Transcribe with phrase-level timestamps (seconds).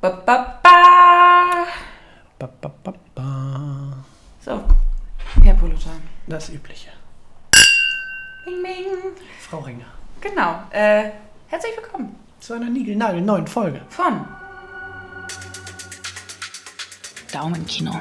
[0.00, 1.66] Ba, ba, ba.
[2.38, 3.26] Ba, ba, ba, ba.
[4.40, 4.64] So,
[5.42, 6.00] Herr Polutan.
[6.26, 6.90] Das Übliche.
[8.44, 8.86] Bing, bing.
[9.40, 9.84] Frau Ringer.
[10.20, 10.62] Genau.
[10.70, 11.10] Äh,
[11.48, 13.82] herzlich willkommen Zu einer niegelnagelneuen Folge.
[13.90, 14.24] von
[17.32, 18.00] Daumenkino.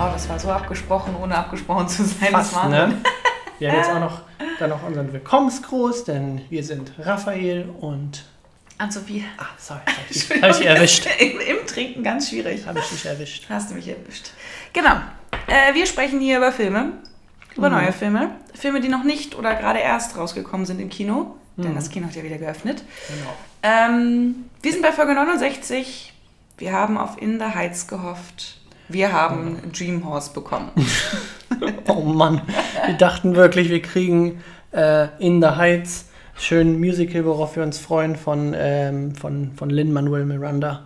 [0.00, 2.32] Oh, das war so abgesprochen, ohne abgesprochen zu sein.
[2.32, 3.02] das Fast, war ne?
[3.58, 4.20] Wir haben jetzt auch noch,
[4.58, 8.24] dann noch unseren Willkommensgruß, denn wir sind Raphael und...
[8.78, 9.24] Ann-Sophie.
[9.38, 11.06] Ah, sorry, hab ich, hab ich erwischt.
[11.18, 12.64] Im, Im Trinken ganz schwierig.
[12.66, 13.46] Habe ich dich erwischt.
[13.48, 14.30] Hast du mich erwischt.
[14.72, 14.94] Genau.
[15.48, 16.92] Äh, wir sprechen hier über Filme,
[17.56, 17.74] über Mhm.
[17.76, 18.30] neue Filme.
[18.54, 21.34] Filme, die noch nicht oder gerade erst rausgekommen sind im Kino.
[21.56, 21.74] Denn Mhm.
[21.74, 22.84] das Kino hat ja wieder geöffnet.
[23.08, 23.34] Genau.
[23.64, 26.12] Ähm, wir sind bei Folge 69.
[26.56, 28.58] Wir haben auf In the Heights gehofft.
[28.88, 30.70] Wir haben Dream Horse bekommen.
[31.88, 32.42] Oh Mann,
[32.86, 38.14] wir dachten wirklich, wir kriegen äh, In the Heights schön Musical, worauf wir uns freuen,
[38.16, 40.82] von, ähm, von, von Lin-Manuel Miranda.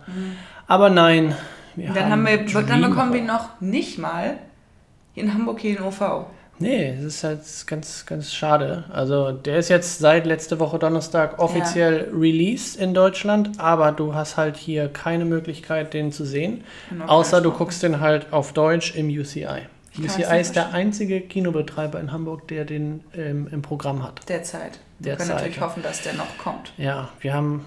[0.67, 1.35] Aber nein,
[1.75, 1.93] wir Mhm.
[1.93, 4.37] Dann, haben wir, dann bekommen wir noch nicht mal
[5.15, 6.25] in Hamburg hier den OV.
[6.59, 8.85] Nee, das ist halt ganz, ganz schade.
[8.93, 14.37] Also der ist jetzt seit letzte Woche Donnerstag offiziell released in Deutschland, aber du hast
[14.37, 16.63] halt hier keine Möglichkeit, den zu sehen.
[17.07, 19.63] Außer du guckst den halt auf Deutsch im UCI.
[19.97, 24.27] UCI ist der einzige Kinobetreiber in Hamburg, der den ähm, im Programm hat.
[24.27, 24.79] Derzeit.
[24.99, 26.73] Wir können natürlich hoffen, dass der noch kommt.
[26.77, 27.65] Ja, wir haben.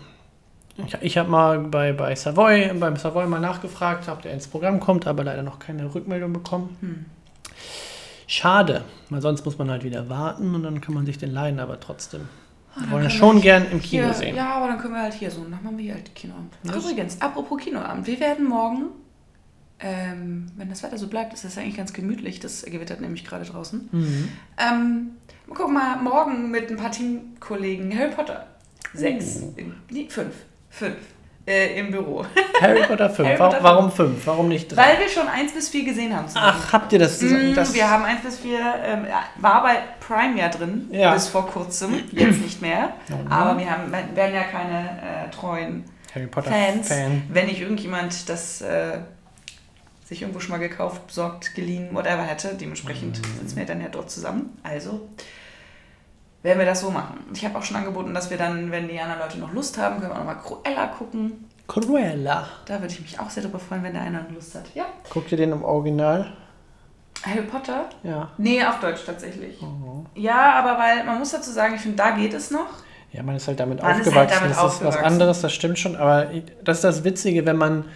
[0.78, 4.78] Ich, ich habe mal bei, bei Savoy, beim Savoy mal nachgefragt, ob der ins Programm
[4.80, 6.76] kommt, aber leider noch keine Rückmeldung bekommen.
[6.80, 7.06] Hm.
[8.26, 11.60] Schade, weil sonst muss man halt wieder warten und dann kann man sich den leihen,
[11.60, 12.28] aber trotzdem.
[12.74, 14.36] Ah, Wir dann wollen ja können schon wir gern im Kino Hier, sehen.
[14.36, 15.42] Ja, aber dann können wir halt hier so.
[15.42, 16.52] Dann machen wir hier halt Kinoabend.
[16.64, 18.06] Übrigens, apropos Kinoabend.
[18.06, 18.86] Wir werden morgen,
[19.80, 22.40] ähm, wenn das Wetter so bleibt, ist das eigentlich ganz gemütlich.
[22.40, 23.88] Das gewittert nämlich gerade draußen.
[23.92, 24.28] Mhm.
[24.58, 25.10] Ähm,
[25.48, 28.46] guck mal, morgen mit ein paar Teamkollegen Harry Potter.
[28.94, 29.40] Sechs.
[29.42, 29.54] Oh.
[29.90, 30.34] Nee, fünf.
[30.70, 30.96] Fünf.
[31.46, 32.24] Äh, Im Büro.
[32.60, 33.28] Harry Potter 5.
[33.28, 34.26] Harry Warum, Potter warum 5?
[34.26, 34.76] Warum nicht 3?
[34.76, 36.26] Weil wir schon eins bis vier gesehen haben.
[36.26, 36.46] zusammen.
[36.58, 37.22] Ach, habt ihr das?
[37.22, 39.06] Mm, das wir haben 1 bis 4, ähm,
[39.36, 41.14] war bei Prime ja drin, Ja.
[41.14, 42.94] bis vor kurzem, jetzt nicht mehr.
[43.12, 43.14] Oh.
[43.32, 47.22] Aber wir haben, werden ja keine äh, treuen Harry Potter Fans, Fan.
[47.28, 48.98] wenn nicht irgendjemand das äh,
[50.06, 52.54] sich irgendwo schon mal gekauft, besorgt, geliehen, whatever hätte.
[52.54, 53.38] Dementsprechend Mhm.
[53.40, 54.56] sitzen wir dann ja dort zusammen.
[54.62, 55.08] Also
[56.42, 57.18] werden wir das so machen.
[57.34, 59.96] Ich habe auch schon angeboten, dass wir dann, wenn die anderen Leute noch Lust haben,
[59.98, 61.44] können wir auch nochmal Cruella gucken.
[61.66, 62.46] Cruella.
[62.66, 64.66] Da würde ich mich auch sehr darüber freuen, wenn der einer Lust hat.
[64.74, 64.84] Ja.
[65.10, 66.32] Guckt ihr den im Original?
[67.24, 67.86] Harry Potter?
[68.04, 68.30] Ja.
[68.38, 69.60] Nee, auf Deutsch tatsächlich.
[69.60, 70.04] Oh.
[70.14, 72.68] Ja, aber weil man muss dazu sagen, ich finde, da geht es noch.
[73.10, 74.34] Ja, man ist halt damit Man ist halt aufgewachsen.
[74.38, 75.04] damit das ist was aufgewachsen.
[75.04, 75.96] anderes, das stimmt schon.
[75.96, 76.26] Aber
[76.62, 77.86] das ist das Witzige, wenn man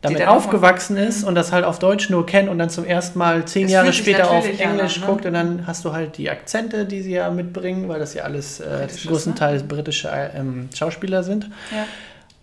[0.00, 3.44] damit aufgewachsen ist und das halt auf Deutsch nur kennt und dann zum ersten Mal
[3.46, 5.06] zehn Es Jahre später auf Englisch ne?
[5.06, 8.22] guckt und dann hast du halt die Akzente, die sie ja mitbringen, weil das ja
[8.22, 11.50] alles äh, größtenteils britische ähm, Schauspieler sind.
[11.74, 11.82] Ja.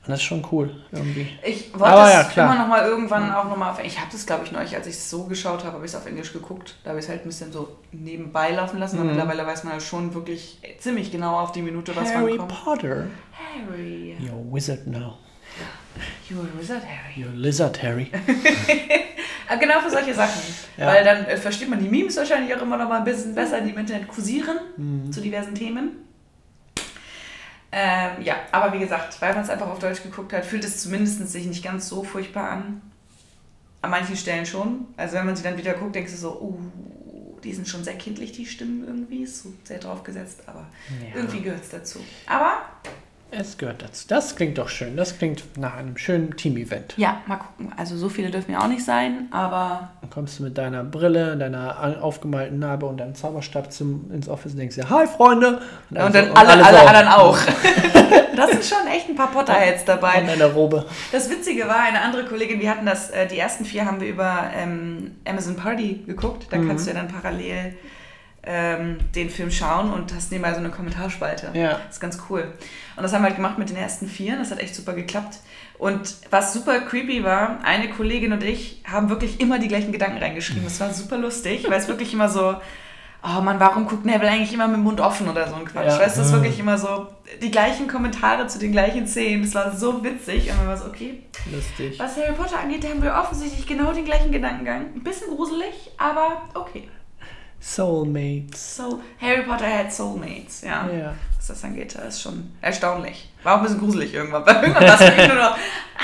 [0.08, 1.28] Und das ist schon cool irgendwie.
[1.44, 2.54] Ich wollte Aber es ja, klar.
[2.54, 4.86] immer noch mal irgendwann auch noch mal auf Ich habe das, glaube ich, neulich, als
[4.86, 6.76] ich es so geschaut habe, habe ich es auf Englisch geguckt.
[6.84, 8.98] Da habe ich es halt ein bisschen so nebenbei laufen lassen.
[8.98, 9.16] Aber Mhm.
[9.16, 12.64] mittlerweile weiß man halt schon wirklich ziemlich genau auf die Minute, was Harry wann kommt.
[12.64, 13.08] Potter.
[13.32, 14.16] Harry.
[14.22, 15.18] You're a wizard now.
[16.30, 17.14] You're a wizard, Harry.
[17.24, 18.12] You're a lizard, Harry.
[19.60, 20.42] Genau für solche Sachen.
[20.76, 20.88] Ja.
[20.88, 23.62] Weil dann äh, versteht man die Memes wahrscheinlich auch immer noch mal ein bisschen besser,
[23.62, 25.12] die im Internet kursieren Mhm.
[25.12, 25.92] zu diversen Themen.
[27.72, 30.82] Ähm, ja, aber wie gesagt, weil man es einfach auf Deutsch geguckt hat, fühlt es
[30.82, 32.82] zumindest sich nicht ganz so furchtbar an.
[33.82, 34.88] An manchen Stellen schon.
[34.98, 37.96] Also wenn man sie dann wieder guckt, denkst du so, uh, die sind schon sehr
[37.96, 39.24] kindlich, die Stimmen irgendwie.
[39.24, 40.66] Ist so sehr drauf gesetzt, aber
[41.02, 41.16] Ja.
[41.16, 42.00] irgendwie gehört es dazu.
[42.26, 42.64] Aber
[43.38, 44.06] Es gehört dazu.
[44.08, 44.96] Das klingt doch schön.
[44.96, 46.94] Das klingt nach einem schönen Team-Event.
[46.98, 47.72] ja, mal gucken.
[47.76, 51.36] Also so viele dürfen ja auch nicht sein, aber Dann kommst du mit deiner Brille,
[51.38, 55.60] deiner aufgemalten Narbe und deinem Zauberstab zum, ins Office und denkst dir, hi Freunde.
[55.90, 57.38] und also- dann alle, alle, so, anderen auch.
[58.36, 60.22] das sind schon echt ein paar Potterheads dabei.
[60.22, 60.86] Und eine Robe.
[61.12, 64.08] Das Witzige war, eine andere Kollegin, wir hatten das, äh, die ersten vier haben wir
[64.08, 66.48] über ähm, Amazon Party geguckt.
[66.52, 66.68] Da Mhm.
[66.70, 67.76] kannst du ja dann parallel
[68.46, 71.52] ähm, den Film schauen und hast nebenbei so eine Kommentarspalte.
[71.54, 71.80] Ja.
[71.86, 72.54] Das ist ganz cool.
[72.96, 74.38] Und das haben wir halt gemacht mit den ersten vier.
[74.38, 75.40] Das hat echt super geklappt.
[75.78, 80.20] Und was super creepy war, eine Kollegin und ich haben wirklich immer die gleichen Gedanken
[80.20, 80.64] reingeschrieben.
[80.64, 82.56] Das war super lustig, weil es wirklich immer so,
[83.24, 85.88] oh Mann, warum guckt Neville eigentlich immer mit dem Mund offen oder so ein Quatsch.
[85.88, 86.00] Ja.
[86.00, 87.08] Weißt du, das ist wirklich immer so
[87.42, 89.44] die gleichen Kommentare zu den gleichen Szenen.
[89.44, 90.50] Das war so witzig.
[90.50, 92.00] Und man war so, okay, Lustig.
[92.00, 94.94] was Harry Potter angeht, da haben wir offensichtlich genau den gleichen Gedankengang.
[94.96, 96.88] Ein bisschen gruselig, aber okay.
[97.66, 98.78] Soulmates.
[98.78, 100.88] So, Harry Potter had Soulmates, ja.
[100.88, 101.14] Ja.
[101.38, 103.30] Was das angeht, das ist schon erstaunlich.
[103.44, 104.46] War auch ein bisschen gruselig irgendwann.
[104.46, 105.58] Weil irgendwann war es wirklich nur noch,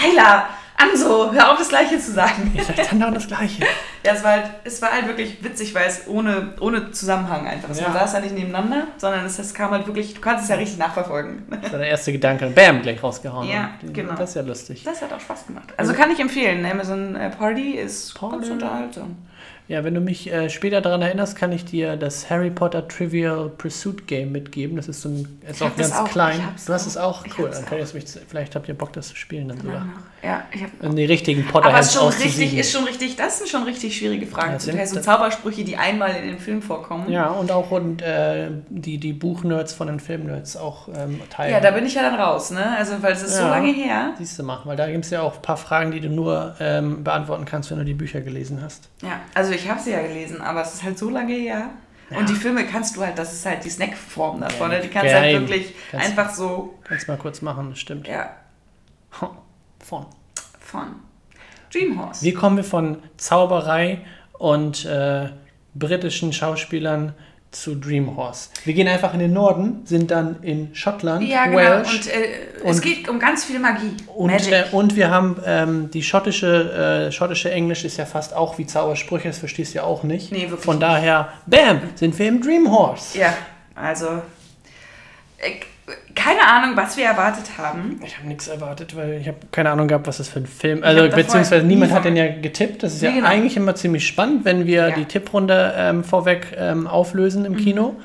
[0.03, 2.51] Ayla, Anso, hör auf, das Gleiche zu sagen.
[2.55, 3.63] Ich sag dann doch das Gleiche.
[4.03, 7.69] Ja, es war halt, es war halt wirklich witzig, weil es ohne, ohne Zusammenhang einfach
[7.69, 7.81] ist.
[7.83, 7.99] Man Ja.
[7.99, 10.79] saß ja nicht nebeneinander, sondern es, es kam halt wirklich, du kannst es ja richtig
[10.79, 11.43] nachverfolgen.
[11.61, 12.47] Das war der erste Gedanke.
[12.47, 13.47] Bam, gleich rausgehauen.
[13.47, 14.15] Ja, genau.
[14.15, 14.81] Das ist ja lustig.
[14.83, 15.71] Das hat auch Spaß gemacht.
[15.77, 16.65] Also kann ich empfehlen.
[16.65, 18.37] Amazon äh, Party ist Party.
[18.37, 19.15] ganz unterhaltsam.
[19.71, 23.47] Ja, wenn du mich äh, später daran erinnerst, kann ich dir das Harry Potter Trivial
[23.57, 24.75] Pursuit Game mitgeben.
[24.75, 26.09] Das ist so ein, ist auch ganz auch.
[26.09, 26.41] klein.
[26.67, 27.49] Du hast es auch, cool.
[27.53, 29.85] Dann kann ich mich, vielleicht habt ihr Bock, das zu spielen dann sogar.
[30.23, 33.15] Ja, ich hab, Und die richtigen aber Potterheads es ist schon richtig, ist schon richtig,
[33.15, 34.51] das sind schon richtig schwierige Fragen.
[34.51, 37.09] Ja, sind- Teil so Zaubersprüche, die einmal in dem Film vorkommen.
[37.09, 41.53] Ja, und auch und, äh, die, die Buchnerds von den Filmnerds auch ähm, teilen.
[41.53, 42.75] Ja, da bin ich ja dann raus, ne?
[42.77, 43.49] Also, weil es ist so Ja.
[43.49, 44.13] lange her.
[44.17, 46.55] Siehst du mal, weil da gibt es ja auch ein paar Fragen, die du nur
[46.59, 48.89] ähm, beantworten kannst, wenn du die Bücher gelesen hast.
[49.01, 51.69] Ja, also ich habe sie ja gelesen, aber es ist halt so lange her.
[52.09, 54.81] Und die Filme kannst du halt, das ist halt die Snackform davon, ne?
[54.81, 58.05] Die kannst du Ja, halt wirklich Kannst- einfach so, Kannst mal kurz machen, das stimmt.
[58.05, 58.31] ja,
[59.79, 60.05] Von.
[60.59, 60.87] von
[61.71, 62.25] Dreamhorse.
[62.25, 64.01] Wie kommen wir von Zauberei
[64.33, 65.29] und äh,
[65.73, 67.13] britischen Schauspielern
[67.51, 68.49] zu Dreamhorse?
[68.65, 71.57] Wir gehen einfach in den Norden, sind dann in Schottland, Ja, genau.
[71.57, 71.93] Welsh.
[71.93, 72.13] Und, äh,
[72.65, 73.95] es Und- geht um ganz viel Magie.
[74.15, 74.51] Und, Magic.
[74.53, 78.65] äh, und wir haben ähm, die schottische, äh, schottische Englisch ist ja fast auch wie
[78.65, 80.31] Zaubersprüche, das verstehst du ja auch nicht.
[80.31, 80.83] Nee, wirklich Von nicht.
[80.87, 83.17] daher, bam, sind wir im Dreamhorse.
[83.19, 83.33] ja,
[83.75, 84.07] also
[85.37, 85.51] äh,
[86.15, 87.99] keine Ahnung, was wir erwartet haben.
[88.05, 90.83] Ich habe nichts erwartet, weil ich habe keine Ahnung gehabt, was das für ein Film
[90.83, 92.83] Also, hab davor beziehungsweise nie niemand hat den ja getippt.
[92.83, 93.27] Das ist ja genau.
[93.27, 94.95] eigentlich immer ziemlich spannend, wenn wir Ja.
[94.95, 97.45] die Tipprunde ähm, vorweg ähm, auflösen Mhm.
[97.47, 97.95] im Kino.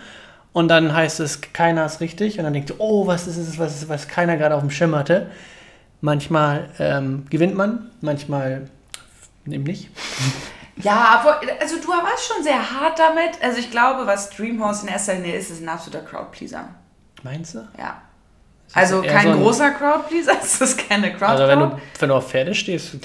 [0.53, 2.39] Und dann heißt es, keiner ist richtig.
[2.39, 4.95] Und dann denkt du, oh, was ist es, was, was keiner gerade auf dem Schirm
[4.95, 5.27] hatte.
[6.01, 8.69] Manchmal ähm, gewinnt man, manchmal
[9.47, 9.91] eben nicht.
[10.77, 13.43] Ja, aber, also du warst schon sehr hart damit.
[13.43, 16.69] Also ich glaube, was Dreamhorse in erster Linie ist, ist ein absoluter Crowdpleaser.
[17.23, 17.67] Meinst du?
[17.79, 18.03] Ja.
[18.73, 21.33] Also kein so großer Crowdpleaser, es ist keine Crowd.
[21.33, 22.97] Also wenn du, wenn du auf Pferde stehst,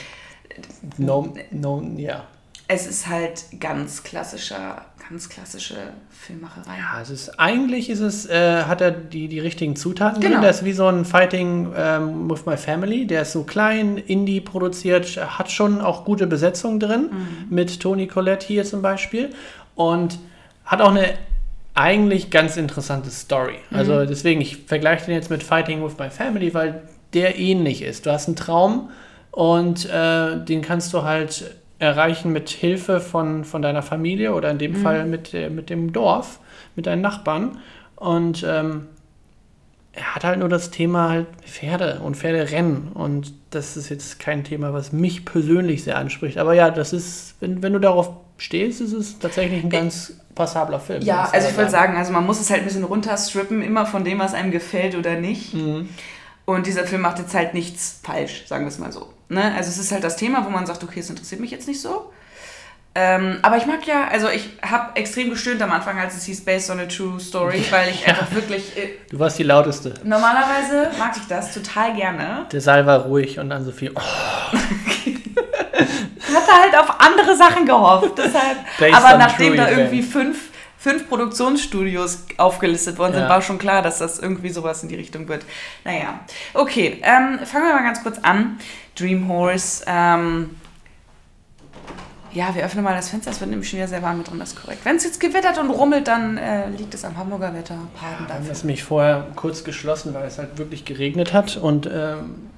[0.97, 2.23] no, no, ja.
[2.67, 5.75] Es ist halt ganz klassischer, ganz klassische
[6.09, 6.77] Filmmacherei.
[6.77, 10.35] Ja, es ist, eigentlich ist es, äh, hat er die, die richtigen Zutaten Genau.
[10.35, 10.41] drin.
[10.41, 13.05] Der ist wie so ein Fighting ähm, with my family.
[13.05, 17.09] Der ist so klein, Indie produziert, hat schon auch gute Besetzung drin.
[17.11, 17.53] Mhm.
[17.53, 19.33] Mit Toni Collette hier zum Beispiel.
[19.75, 20.17] Und
[20.65, 21.15] hat auch eine
[21.73, 23.55] eigentlich ganz interessante Story.
[23.69, 23.77] Mhm.
[23.77, 26.81] Also deswegen, ich vergleiche den jetzt mit Fighting with my family, weil
[27.13, 28.05] der ähnlich ist.
[28.05, 28.89] Du hast einen Traum
[29.31, 34.57] und äh, den kannst du halt erreichen mit Hilfe von, von deiner Familie oder in
[34.59, 34.75] dem Mhm.
[34.77, 36.39] Fall mit, äh, mit dem Dorf,
[36.75, 37.57] mit deinen Nachbarn.
[37.95, 38.87] Und ähm,
[39.93, 42.89] er hat halt nur das Thema halt Pferde und Pferderennen.
[42.93, 46.37] Und das ist jetzt kein Thema, was mich persönlich sehr anspricht.
[46.37, 50.79] Aber ja, das ist, wenn, wenn du darauf stehst, ist es tatsächlich ein ganz passabler
[50.79, 51.01] Film.
[51.01, 54.03] Ja, also ich wollte sagen, also man muss es halt ein bisschen runterstrippen, immer von
[54.03, 55.53] dem, was einem gefällt oder nicht.
[55.53, 55.89] Mhm.
[56.45, 59.13] Und dieser Film macht jetzt halt nichts falsch, sagen wir es mal so.
[59.29, 59.53] Ne?
[59.55, 61.79] Also es ist halt das Thema, wo man sagt, okay, es interessiert mich jetzt nicht
[61.81, 62.11] so.
[62.93, 66.43] Ähm, aber ich mag ja, also ich habe extrem gestöhnt am Anfang, als es hieß
[66.43, 69.93] Based on a True Story, weil ich einfach wirklich, äh, Du warst die lauteste.
[70.03, 72.47] normalerweise mag ich das total gerne.
[72.51, 73.93] Der Saal war ruhig und dann so viel.
[73.95, 74.01] Oh,
[76.51, 78.17] hatte halt auf andere Sachen gehofft.
[78.17, 78.57] Deshalb,
[78.95, 83.29] aber nachdem da irgendwie fünf, fünf Produktionsstudios aufgelistet worden sind, Ja.
[83.29, 85.45] war schon klar, dass das irgendwie sowas in die Richtung wird.
[85.83, 86.19] Naja,
[86.53, 88.57] okay, ähm, fangen wir mal ganz kurz an.
[88.97, 89.83] Dream Horse.
[89.87, 90.51] Ähm,
[92.33, 94.39] ja, wir öffnen mal das Fenster, es wird nämlich schon wieder sehr warm mit drin,
[94.39, 94.85] das ist korrekt.
[94.85, 97.75] Wenn es jetzt gewittert und rummelt, dann äh, liegt es am Hamburger Wetter.
[97.99, 98.47] Pardon haben dafür.
[98.49, 101.57] das mich vorher kurz geschlossen, weil es halt wirklich geregnet hat.
[101.57, 102.50] Und ähm,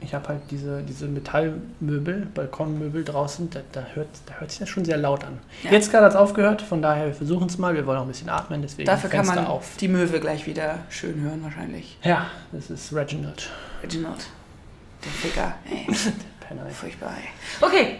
[0.00, 4.68] ich habe halt diese, diese Metallmöbel, Balkonmöbel draußen, da, da, hört, da hört sich das
[4.68, 5.38] schon sehr laut an.
[5.62, 5.72] Ja.
[5.72, 7.74] Jetzt gerade hat es aufgehört, von daher, wir versuchen es mal.
[7.74, 9.76] Wir wollen auch ein bisschen atmen, deswegen Dafür kann Fenster man auf.
[9.78, 11.98] die Möwe gleich wieder schön hören, wahrscheinlich.
[12.02, 13.50] Ja, das ist Reginald.
[13.82, 14.26] Reginald.
[15.04, 15.54] Der Ficker.
[15.70, 15.86] Ey.
[16.48, 16.66] Penner.
[16.70, 17.12] Furchtbar.
[17.16, 17.28] ey.
[17.66, 17.96] Okay,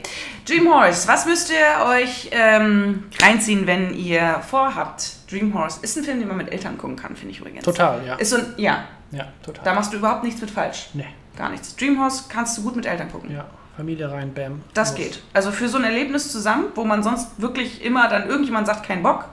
[0.46, 1.06] Dream Horse.
[1.06, 5.30] Was müsst ihr euch ähm, reinziehen, wenn ihr vorhabt?
[5.30, 7.64] Dream Horse ist ein Film, den man mit Eltern gucken kann, finde ich übrigens.
[7.64, 8.16] Total, ja.
[8.16, 9.64] Ist so ein, ja, Ja, total.
[9.64, 10.88] da machst du überhaupt nichts mit falsch.
[10.94, 11.04] nee,
[11.40, 11.74] Gar nichts.
[11.74, 13.32] Dream Horse kannst du gut mit Eltern gucken.
[13.34, 13.46] ja.
[13.76, 14.60] Familie rein, bam.
[14.74, 14.98] Das los.
[14.98, 15.22] geht.
[15.32, 19.02] Also für so ein Erlebnis zusammen, wo man sonst wirklich immer dann irgendjemand sagt, kein
[19.02, 19.24] Bock.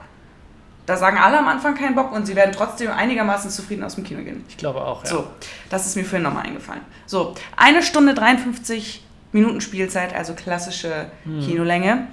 [0.86, 4.04] Da sagen alle am Anfang keinen Bock und sie werden trotzdem einigermaßen zufrieden aus dem
[4.04, 4.42] Kino gehen.
[4.48, 5.10] Ich glaube auch, ja.
[5.10, 5.26] So,
[5.68, 6.80] das ist mir vorhin nochmal eingefallen.
[7.04, 11.40] So, eine Stunde 53 Minuten Spielzeit, also klassische Hm.
[11.40, 12.06] Kinolänge.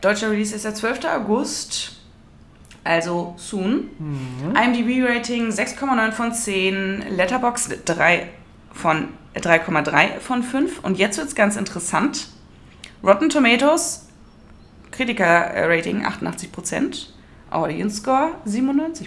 [0.00, 1.00] Deutscher Release ist der 12.
[1.06, 1.96] August,
[2.84, 3.90] also soon.
[3.98, 4.54] Mhm.
[4.54, 8.28] IMDb-Rating 6,9 von 10, Letterboxd 3
[8.72, 10.80] von 3,3 von 5.
[10.80, 12.28] Und jetzt wird es ganz interessant.
[13.02, 14.06] Rotten Tomatoes,
[14.90, 17.06] Kritiker-Rating 88%,
[17.50, 19.06] Audience Score 97%.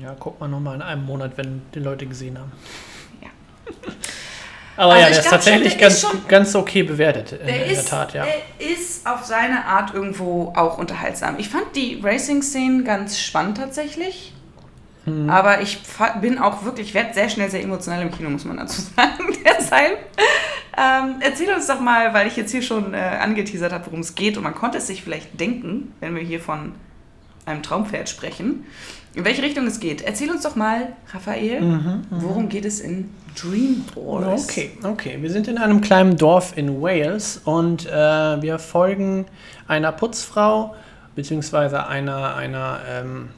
[0.00, 2.52] Ja, guck mal nochmal in einem Monat, wenn die Leute gesehen haben.
[3.20, 3.28] Ja.
[4.76, 7.32] Aber Also ja, der ist glaub schon, tatsächlich der ist ganz, schon- ganz okay bewertet,
[7.32, 8.24] in, Der in ist, der Tat, ja.
[8.24, 11.38] der ist auf seine Art irgendwo auch unterhaltsam.
[11.38, 14.32] Ich fand die Racing-Szenen ganz spannend tatsächlich.
[15.06, 15.30] Mhm.
[15.30, 15.80] Aber ich
[16.20, 19.36] bin auch wirklich, werde sehr schnell sehr emotional im Kino, muss man dazu sagen.
[19.44, 19.98] Deshalb
[20.76, 24.14] ähm, erzähl uns doch mal, weil ich jetzt hier schon äh, angeteasert habe, worum es
[24.14, 26.72] geht und man konnte es sich vielleicht denken, wenn wir hier von
[27.46, 28.66] einem Traumpferd sprechen,
[29.14, 30.02] in welche Richtung es geht.
[30.02, 31.62] Erzähl uns doch mal, Raphael,
[32.10, 34.44] worum geht es in Dream Wars?
[34.44, 35.18] Okay, okay.
[35.20, 39.26] Wir sind in einem kleinen Dorf in Wales und äh, wir folgen
[39.66, 40.76] einer Putzfrau,
[41.16, 43.30] beziehungsweise einer, einer ähm,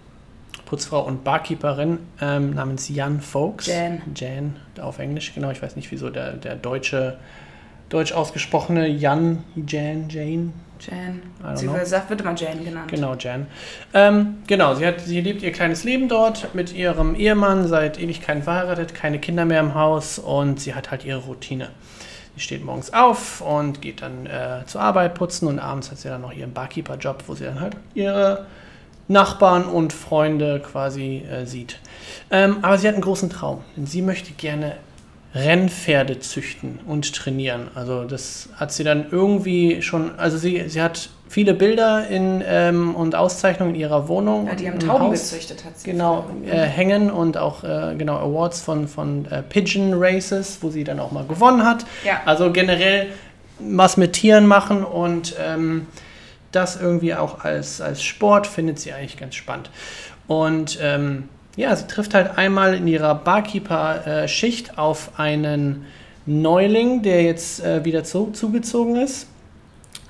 [0.72, 3.66] Putzfrau und Barkeeperin ähm, namens Jan Folks.
[3.66, 4.00] Jan.
[4.16, 5.50] Jan auf Englisch, genau.
[5.50, 7.18] Ich weiß nicht, wieso der, der deutsche,
[7.90, 11.22] deutsch ausgesprochene Jan, Jan, Jane, Jan.
[11.56, 11.74] Sie know.
[11.74, 12.88] wird, sagt- wird immer Jan genannt.
[12.90, 13.48] Genau, Jan.
[13.92, 18.42] Ähm, genau, sie, hat, sie lebt ihr kleines Leben dort mit ihrem Ehemann, seit Ewigkeiten
[18.42, 21.68] verheiratet, keine Kinder mehr im Haus und sie hat halt ihre Routine.
[22.34, 26.08] Sie steht morgens auf und geht dann äh, zur Arbeit putzen und abends hat sie
[26.08, 28.46] dann noch ihren Barkeeper-Job, wo sie dann halt ihre
[29.08, 31.78] Nachbarn und Freunde quasi äh, sieht.
[32.30, 34.76] Ähm, aber sie hat einen großen Traum, denn sie möchte gerne
[35.34, 37.68] Rennpferde züchten und trainieren.
[37.74, 42.94] Also das hat sie dann irgendwie schon, also sie, sie hat viele Bilder in, ähm,
[42.94, 44.46] und Auszeichnungen in ihrer Wohnung.
[44.46, 45.30] Ja, die haben Tauben Haus.
[45.30, 45.90] gezüchtet, hat sie.
[45.90, 50.84] Genau, äh, hängen und auch äh, genau Awards von, von äh, Pigeon Races, wo sie
[50.84, 51.86] dann auch mal gewonnen hat.
[52.04, 52.20] Ja.
[52.26, 53.06] Also generell
[53.58, 55.86] was mit Tieren machen und ähm,
[56.52, 59.70] das irgendwie auch als, als Sport findet sie eigentlich ganz spannend.
[60.26, 65.86] Und ähm, ja, sie trifft halt einmal in ihrer Barkeeper-Schicht auf einen
[66.24, 69.26] Neuling, der jetzt äh, wieder zu, zugezogen ist,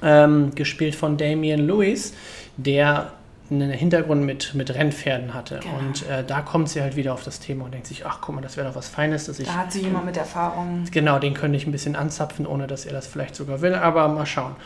[0.02, 2.12] ähm, gespielt von Damien Lewis,
[2.56, 3.12] der
[3.50, 5.60] einen Hintergrund mit, mit Rennpferden hatte.
[5.62, 5.78] Genau.
[5.78, 8.34] Und äh, da kommt sie halt wieder auf das Thema und denkt sich, ach guck
[8.34, 10.84] mal, das wäre doch was Feines, dass ich Da hat sie jemand mit Erfahrung.
[10.90, 14.08] Genau, den könnte ich ein bisschen anzapfen, ohne dass er das vielleicht sogar will, aber
[14.08, 14.56] mal schauen.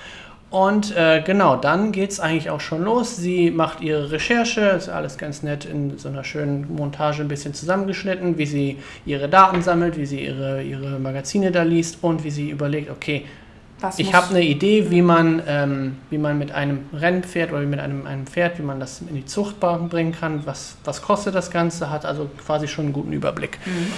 [0.49, 3.17] Und äh, genau, dann geht es eigentlich auch schon los.
[3.17, 7.53] Sie macht ihre Recherche, ist alles ganz nett in so einer schönen Montage ein bisschen
[7.53, 12.31] zusammengeschnitten, wie sie ihre Daten sammelt, wie sie ihre, ihre Magazine da liest und wie
[12.31, 13.25] sie überlegt, okay,
[13.81, 17.81] Was ich habe eine Idee, wie man, ähm, wie man mit einem Rennpferd oder mit
[17.81, 21.51] einem, einem Pferd, wie man das in die Zuchtbahn bringen kann, was, was kostet das
[21.51, 23.59] Ganze, hat also quasi schon einen guten Überblick.
[23.67, 23.93] Mhm.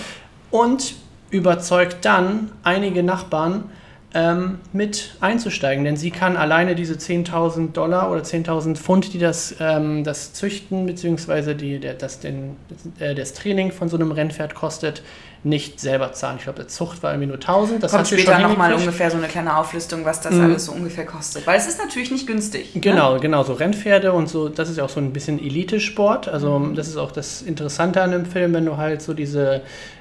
[0.50, 0.94] Und
[1.30, 3.64] überzeugt dann einige Nachbarn,
[4.14, 9.54] ähm, mit einzusteigen, denn sie kann alleine diese 10.000 Dollar oder 10.000 Pfund, die das,
[9.60, 11.54] ähm, das Züchten bzw.
[11.54, 12.56] Die, der, das, den,
[12.98, 15.02] äh, das Training von so einem Rennpferd kostet,
[15.44, 16.36] nicht selber zahlen.
[16.38, 17.78] Ich glaube, der Zucht war irgendwie nur 1.000.
[17.78, 20.40] Das Kommt später nochmal ungefähr so eine kleine Auflistung, was das Mhm.
[20.42, 21.46] alles so ungefähr kostet.
[21.46, 22.74] Weil es ist natürlich nicht günstig.
[22.74, 22.80] Ne?
[22.80, 26.26] Genau, genau, so Rennpferde und so, das ist ja auch so ein bisschen Elite-Sport.
[26.28, 29.60] Also das ist auch das Interessante an dem Film, wenn du halt so diese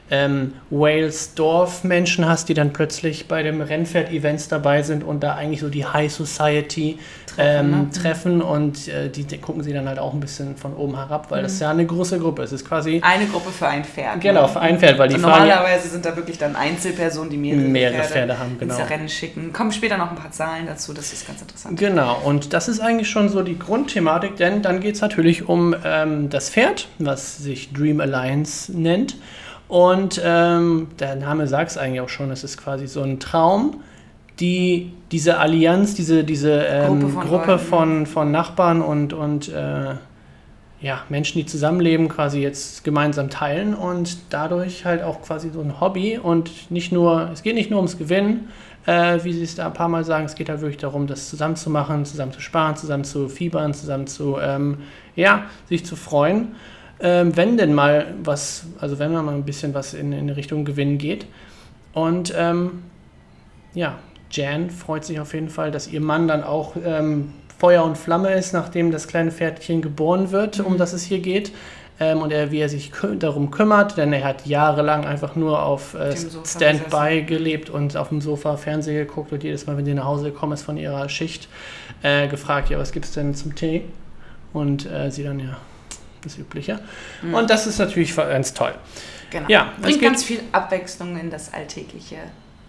[0.10, 5.70] ähm, Wales-Dorf-Menschen hast, die dann plötzlich bei dem Rennpferd-Events dabei sind und da eigentlich so
[5.70, 6.98] die High Society
[7.38, 7.90] Treffen, ähm, ne?
[7.92, 11.30] treffen und äh, die, die gucken sie dann halt auch ein bisschen von oben herab,
[11.30, 12.52] weil das ja eine große Gruppe ist.
[12.52, 14.22] Es ist quasi, Eine Gruppe für ein Pferd.
[14.22, 14.48] genau, ne?
[14.48, 17.94] für ein Pferd, weil die Und normalerweise sind da wirklich dann Einzelpersonen, die mehrere, mehrere
[17.98, 18.90] Pferde, Pferde haben, ins genau.
[18.90, 19.54] Rennen schicken.
[19.54, 21.80] Kommen später noch ein paar Zahlen dazu, das ist ganz interessant.
[21.80, 25.76] Genau, und das ist eigentlich schon so die Grundthematik, denn dann geht es natürlich um
[25.86, 29.16] ähm, das Pferd, was sich Dream Alliance nennt.
[29.68, 33.82] Und ähm, der Name sagt es eigentlich auch schon, es ist quasi so ein Traum,
[34.40, 39.96] die diese Allianz, diese, diese ähm, Gruppe von Gruppe von, von Nachbarn und, und äh,
[40.80, 45.82] ja, Menschen, die zusammenleben, quasi jetzt gemeinsam teilen und dadurch halt auch quasi so ein
[45.82, 48.50] Hobby und nicht nur, es geht nicht nur ums Gewinnen,
[48.86, 51.30] äh, wie sie es da ein paar Mal sagen, es geht halt wirklich darum, das
[51.30, 54.78] zusammen zu machen, zusammen zu sparen, zusammen zu fiebern, zusammen zu, ähm,
[55.16, 56.56] ja, sich zu freuen.
[57.00, 60.66] Ähm, wenn denn mal was, also wenn man mal ein bisschen was in, in Richtung
[60.66, 61.28] Gewinn geht.
[61.94, 62.84] Und ähm,
[63.74, 63.98] ja,
[64.32, 68.34] Jan freut sich auf jeden Fall, dass ihr Mann dann auch ähm, Feuer und Flamme
[68.34, 71.52] ist, nachdem das kleine Pferdchen geboren wird, um das es hier geht.
[72.00, 75.64] Ähm, und er, wie er sich kü darum kümmert, denn er hat jahrelang einfach nur
[75.64, 79.96] auf äh, Standby gelebt und auf dem Sofa Fernsehen geguckt und jedes Mal, wenn sie
[79.96, 81.48] nach Hause gekommen ist von ihrer Schicht,
[82.04, 83.84] äh, gefragt, ja, was gibt's denn zum Tee?
[84.54, 85.58] Und äh, sie dann, ja,
[86.28, 86.80] das Übliche.
[87.32, 88.74] Und das ist natürlich ganz toll.
[89.30, 89.50] Genau.
[89.50, 92.18] Ja, es Bringt ganz viel Abwechslung in das alltägliche,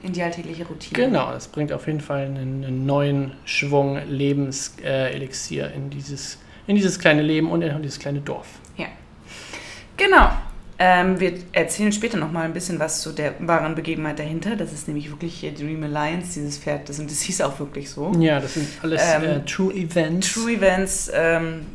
[0.02, 1.06] in die alltägliche Routine.
[1.06, 6.38] Genau, das bringt auf jeden Fall einen, einen neuen Schwung Lebenselixier äh, Elixier in, dieses,
[6.66, 8.48] in dieses kleine Leben und in dieses kleine Dorf.
[8.76, 8.86] Ja.
[9.96, 10.30] Genau.
[10.80, 14.54] Ähm, wir erzählen später noch mal ein bisschen was zu der wahren Begebenheit dahinter.
[14.54, 16.88] Das ist nämlich wirklich hier Dream Alliance, dieses Pferd.
[16.88, 18.12] Das, und das hieß auch wirklich so.
[18.18, 20.32] Ja, das sind alles Ähm, äh, True Events.
[20.32, 21.66] True Events ähm,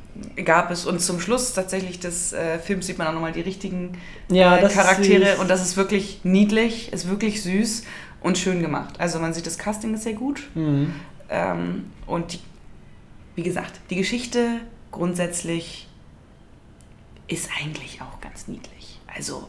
[0.46, 0.86] gab es.
[0.86, 3.98] Und zum Schluss tatsächlich des äh, Films sieht man auch nochmal die richtigen
[4.30, 5.38] ja, äh, ist Charaktere.
[5.38, 7.84] Und das ist wirklich niedlich, ist wirklich süß
[8.22, 8.96] und schön gemacht.
[9.00, 10.44] Also man sieht, das Casting ist sehr gut.
[10.56, 10.96] Mhm.
[11.30, 12.40] Ähm, und die,
[13.36, 15.90] wie gesagt, die Geschichte grundsätzlich
[17.28, 18.83] ist eigentlich auch ganz niedlich.
[19.16, 19.48] Also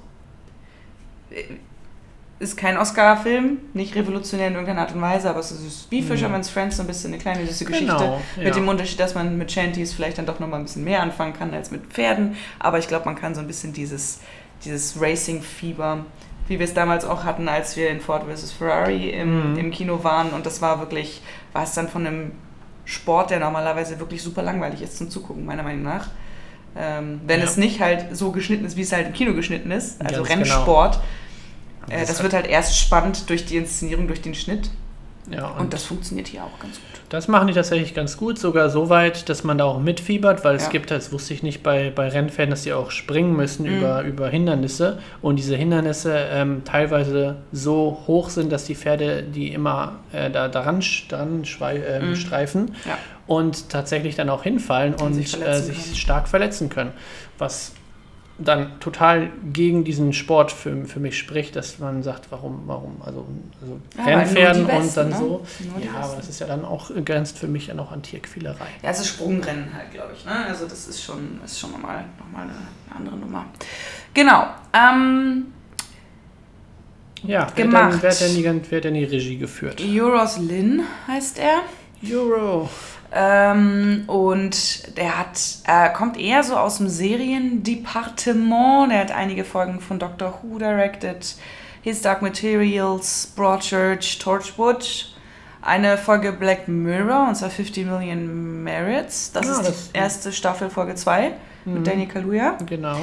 [1.31, 1.43] äh,
[2.41, 6.07] ist kein Oscar-Film, nicht revolutionär in irgendeiner Art und Weise, aber es ist wie Mhm.
[6.07, 7.95] Fisherman's Friends so ein bisschen eine kleine süße Geschichte.
[7.95, 8.43] Genau, ja.
[8.45, 11.33] Mit dem Unterschied, dass man mit Shanties vielleicht dann doch nochmal ein bisschen mehr anfangen
[11.33, 12.37] kann als mit Pferden.
[12.59, 14.21] Aber ich glaube, man kann so ein bisschen dieses,
[14.65, 16.05] dieses Racing-Fieber,
[16.49, 18.51] wie wir es damals auch hatten, als wir in Ford vs.
[18.53, 19.59] Ferrari im, Mhm.
[19.59, 20.31] im Kino waren.
[20.31, 22.33] Und das war wirklich, war es dann von einem
[22.85, 26.09] Sport, der normalerweise wirklich super langweilig ist zum Zugucken, meiner Meinung nach.
[26.77, 27.45] Ähm, wenn Ja.
[27.47, 30.31] es nicht halt so geschnitten ist, wie es halt im Kino geschnitten ist, also Ganz
[30.31, 31.01] Rennsport.
[31.83, 34.71] Aber Äh, das wird halt erst spannend durch die Inszenierung, durch den Schnitt.
[35.31, 36.85] Ja, Und, das funktioniert hier auch ganz gut.
[37.09, 40.57] Das machen die tatsächlich ganz gut, sogar so weit, dass man da auch mitfiebert, weil
[40.57, 40.69] es Ja.
[40.71, 43.77] gibt, das wusste ich nicht bei, bei Rennpferden, dass die auch springen müssen Mhm.
[43.79, 49.53] über, über Hindernisse und diese Hindernisse ähm, teilweise so hoch sind, dass die Pferde die
[49.53, 52.17] immer äh, da daran, daran ähm, Mhm.
[52.17, 52.99] streifen Ja.
[53.27, 56.93] und tatsächlich dann auch hinfallen und sich sich, äh, sich stark verletzen können.
[57.39, 57.73] Was
[58.39, 63.27] dann total gegen diesen Sport für, für mich spricht, dass man sagt, warum, warum, also,
[63.61, 65.17] also Ja, Rennpferden die und dann ne?
[65.17, 65.47] so.
[65.81, 68.67] Ja, aber das ist ja dann auch grenzt für mich ja noch an Tierquälerei.
[68.83, 70.25] Ja, es ist Sprungrennen halt, glaube ich.
[70.25, 70.33] Ne?
[70.49, 72.55] Also das ist schon, ist schon nochmal noch mal eine,
[72.97, 73.47] andere Nummer.
[74.13, 74.47] Genau.
[74.73, 75.47] Ähm,
[77.23, 77.93] Ja, wer, Gemacht.
[77.95, 79.81] Denn, wer, hat denn die, wer hat denn die Regie geführt?
[79.81, 81.63] Euros Lin heißt er.
[82.13, 82.69] Euro.
[83.17, 88.91] Ähm, und der hat, äh, kommt eher so aus dem Seriendepartement.
[88.91, 91.35] Der hat einige Folgen von Doctor Who directed.
[91.83, 95.11] His Dark Materials, Broadchurch, Torchwood.
[95.63, 99.33] Eine Folge Black Mirror, und zwar 50 Million Merits.
[99.33, 101.33] Das Ah, ist das- die erste Staffel, Folge 2
[101.65, 101.75] Mhm.
[101.75, 102.59] mit Daniel Kaluuya.
[102.67, 102.97] Genau.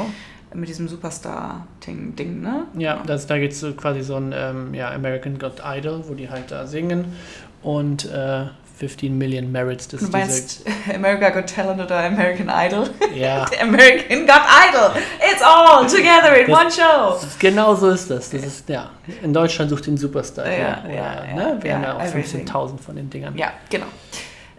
[0.53, 2.65] Mit diesem Superstar-Ding, Ding, ne?
[2.77, 6.13] Ja, das, da geht es so quasi so ein ähm, ja, American Got Idol, wo
[6.13, 7.15] die halt da singen.
[7.63, 8.45] Und äh,
[8.81, 12.89] 15 Million Merits, das Du meinst America Got Talent oder American Idol?
[13.13, 14.91] Ja, American Got Idol!
[15.31, 17.27] It's all together in Das- one show!
[17.37, 18.31] genau so ist das.
[18.31, 18.89] Das ist, ja.
[19.21, 20.49] In Deutschland sucht den Superstar.
[20.49, 21.57] Ja, Ja, oder, ja, ja, ne?
[21.61, 22.45] Wir haben ja, auch everything.
[22.47, 23.37] 15.000 von den Dingern.
[23.37, 23.85] Ja, genau.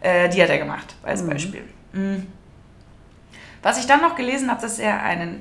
[0.00, 1.30] Äh, die hat er gemacht, als Mhm.
[1.30, 1.62] Beispiel.
[1.92, 2.26] Mhm.
[3.64, 5.40] Was ich dann noch gelesen habe, dass er einen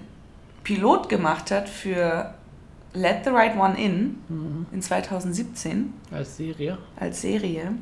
[0.63, 2.33] Pilot gemacht hat für
[2.93, 4.65] Let the Right One In Mhm.
[4.71, 6.77] in 2017 Als Serie.
[6.99, 7.73] als Serie.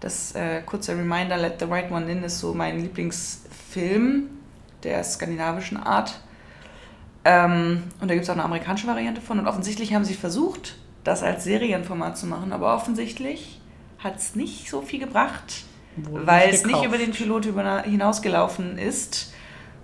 [0.00, 4.30] Das äh, kurze Reminder, Let the Right One In ist so mein Lieblingsfilm
[4.82, 6.18] der skandinavischen Art.
[7.24, 9.38] Ähm, und da gibt es auch eine amerikanische Variante von.
[9.38, 13.60] Und offensichtlich haben sie versucht, das als Serienformat zu machen, aber offensichtlich
[13.98, 15.64] hat es nicht so viel gebracht,
[15.96, 17.48] Wurde weil es nicht über den Pilot
[17.84, 19.34] hinausgelaufen ist.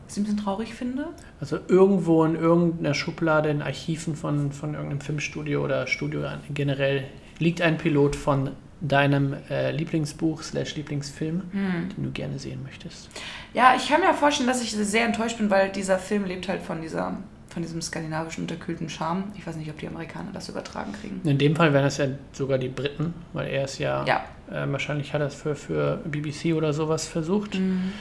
[0.07, 1.09] Was ich ein bisschen traurig finde.
[1.41, 6.23] Also irgendwo in irgendeiner Schublade in Archiven von, von irgendeinem Filmstudio oder Studio
[6.55, 7.05] generell
[7.39, 11.89] liegt ein Pilot von deinem äh, Lieblingsbuch slash Lieblingsfilm, Hm.
[11.97, 13.09] den du gerne sehen möchtest.
[13.55, 16.63] Ja, ich kann mir vorstellen, dass ich sehr enttäuscht bin, weil dieser Film lebt halt
[16.63, 17.17] von dieser
[17.49, 19.25] von diesem skandinavischen unterkühlten Charme.
[19.35, 21.23] Ich weiß nicht, ob die Amerikaner das übertragen kriegen.
[21.25, 24.25] In dem Fall wären das ja sogar die Briten, weil er ist ja, Ja.
[24.53, 27.55] äh, wahrscheinlich hat er es für, für BBC oder sowas versucht.
[27.59, 27.95] Mhm.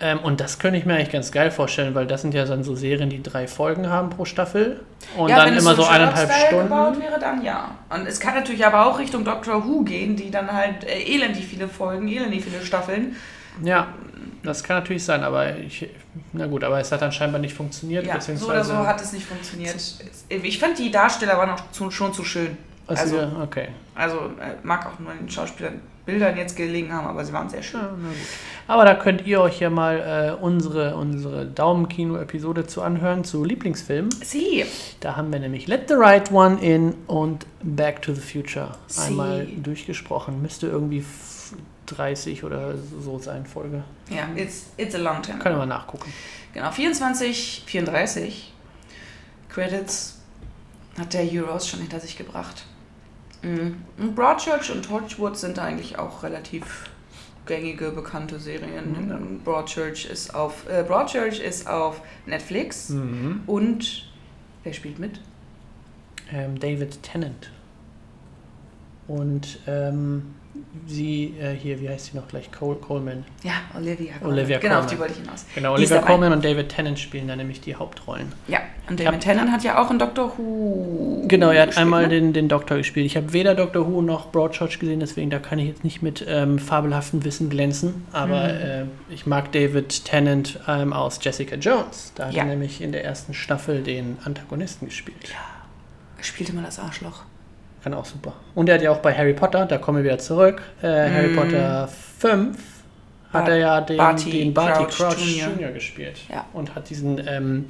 [0.00, 2.62] Ähm, und das könnte ich mir eigentlich ganz geil vorstellen, weil das sind ja dann
[2.62, 4.80] so Serien, die drei Folgen haben pro Staffel
[5.16, 7.02] und ja, dann immer so eineinhalb Sherlock-Style gebaut Stunden.
[7.02, 7.70] wäre, dann ja.
[7.90, 11.46] Und es kann natürlich aber auch Richtung Doctor Who gehen, die dann halt äh, elendig
[11.46, 13.16] viele Folgen, elendig viele Staffeln.
[13.62, 13.88] Ja,
[14.44, 15.88] das kann natürlich sein, aber ich,
[16.32, 19.12] na gut, aber es hat dann scheinbar nicht funktioniert, Ja, so oder so hat es
[19.12, 19.74] nicht funktioniert.
[20.28, 22.56] Ich fand die Darsteller waren auch zu, schon zu schön.
[22.86, 23.68] also, also- okay.
[23.96, 27.62] Also äh, mag auch nur den Schauspielern Bildern jetzt gelegen haben, aber sie waren sehr
[27.62, 27.80] schön.
[27.80, 27.86] Ja.
[28.66, 34.10] Aber da könnt ihr euch ja mal äh, unsere, unsere Daumenkino-Episode zu anhören, zu Lieblingsfilmen.
[34.24, 34.64] Sie.
[35.00, 39.08] Da haben wir nämlich Let the Right One In und Back to the Future Sie.
[39.08, 40.40] einmal durchgesprochen.
[40.40, 41.52] Müsste irgendwie f-
[41.86, 43.84] 30 oder so sein, Folge.
[44.08, 45.38] Ja, it's, it's a long time.
[45.40, 46.10] Können wir mal nachgucken.
[46.54, 48.52] Genau, 24, 34
[49.50, 50.18] Credits
[50.98, 52.64] hat der Euros schon hinter sich gebracht.
[53.42, 53.76] Mhm.
[53.98, 56.90] Und Broadchurch und Torchwood sind eigentlich auch relativ
[57.46, 59.08] gängige, bekannte Serien.
[59.08, 59.18] Ja.
[59.44, 63.42] Broadchurch ist auf äh, Broadchurch ist auf Netflix Mhm.
[63.46, 64.10] und
[64.64, 65.20] wer spielt mit?
[66.30, 67.50] Ähm, David Tennant.
[69.06, 70.34] Und ähm,
[70.86, 72.50] sie äh, hier, wie heißt sie noch gleich?
[72.52, 73.24] Cole, Coleman.
[73.42, 74.38] Ja, Olivia Coleman.
[74.38, 74.84] Olivia genau, Coleman.
[74.84, 75.44] auf die wollte ich hinaus.
[75.54, 76.00] Genau, Die Olivia.
[76.00, 78.32] Coleman und David Tennant spielen da nämlich die Hauptrollen.
[78.46, 81.24] Ja, und David hab- Tennant hat ja auch in Doctor Who.
[81.28, 82.08] Genau, er hat gespielt, einmal ne?
[82.08, 83.06] den, den Doktor gespielt.
[83.06, 86.24] Ich habe weder Doctor Who noch Broadchurch gesehen, deswegen da kann ich jetzt nicht mit
[86.26, 88.06] ähm, fabelhaftem Wissen glänzen.
[88.12, 88.60] Aber Mhm.
[88.60, 92.12] äh, ich mag David Tennant ähm, aus Jessica Jones.
[92.14, 92.44] Da hat Ja.
[92.44, 95.34] er nämlich in der ersten Staffel den Antagonisten gespielt.
[96.20, 97.22] Spielte mal das Arschloch.
[97.90, 98.34] Kann auch super.
[98.54, 101.28] Und er hat ja auch bei Harry Potter, da kommen wir wieder zurück, äh, Harry
[101.28, 101.36] Mm.
[101.36, 102.56] Potter 5
[103.32, 105.48] hat Bart- er ja den Barty den Barty Crouch Crouch, Jr.
[105.58, 105.72] Jr.
[105.72, 106.18] gespielt.
[106.30, 106.44] Ja.
[106.52, 107.64] Und hat diesen ähm,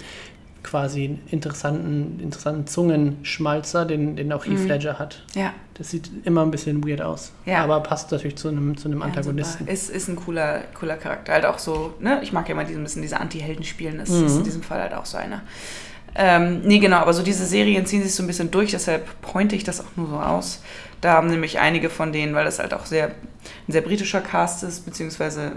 [0.65, 4.67] quasi interessanten, interessanten Zungenschmalzer, den, den auch Heath Mhm.
[4.67, 5.23] Ledger hat.
[5.35, 5.53] Ja.
[5.75, 7.31] Das sieht immer ein bisschen weird aus.
[7.47, 7.63] Ja.
[7.63, 9.61] Aber passt natürlich zu einem, zu einem Ja, Antagonisten.
[9.61, 9.71] super.
[9.73, 11.33] Ist, ist ein cooler, cooler Charakter.
[11.33, 12.19] Halt auch so, ne?
[12.23, 13.99] Ich mag ja immer diese, ein bisschen diese Anti-Helden spielen.
[13.99, 14.27] Das Mhm.
[14.27, 15.43] ist in diesem Fall halt auch so einer.
[16.15, 19.55] Ähm, nee, genau, aber so diese Serien ziehen sich so ein bisschen durch, deshalb pointe
[19.55, 20.63] ich das auch nur so aus.
[21.01, 24.65] Da haben nämlich einige von denen, weil das halt auch sehr, ein sehr britischer Cast
[24.65, 25.53] ist, beziehungsweise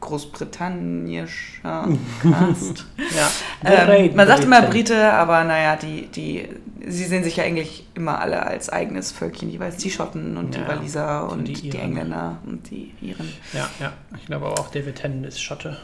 [0.00, 1.88] großbritannischer
[2.20, 2.86] Cast.
[3.64, 3.94] ja.
[3.94, 4.62] Ähm, man sagt immer.
[4.62, 6.48] Brite, aber naja, die, die,
[6.84, 9.76] sie sehen sich ja eigentlich immer alle als eigenes Völkchen jeweils.
[9.76, 11.78] Die Schotten und die Ja, Waliser und die die.
[11.78, 13.32] Engländer und die Iren.
[13.52, 13.92] Ja, ja.
[14.18, 15.78] Ich glaube aber auch David Tennant ist Schotte.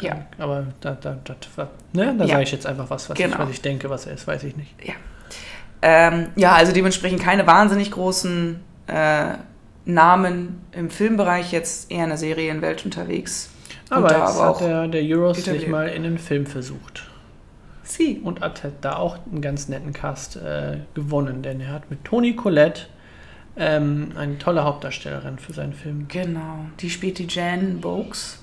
[0.00, 0.26] Ja.
[0.38, 1.34] Aber da, da, da,
[1.92, 2.32] ne, da Ja.
[2.32, 3.38] sage ich jetzt einfach was, was, ich, Genau.
[3.38, 4.74] was ich denke, was er ist, weiß ich nicht.
[5.82, 9.34] Ähm, ja, also dementsprechend keine wahnsinnig großen äh,
[9.84, 13.50] Namen im Filmbereich, jetzt eher in der Serienwelt unterwegs.
[13.88, 17.08] Aber da aber hat der, der Euros sich mal in einen Film versucht.
[17.84, 18.20] Sie.
[18.22, 22.04] Und hat halt da auch einen ganz netten Cast äh, gewonnen, denn er hat mit
[22.04, 22.82] Toni Collette
[23.56, 26.06] ähm, eine tolle Hauptdarstellerin für seinen Film.
[26.08, 28.42] Genau, die spielt die Jan Bogues.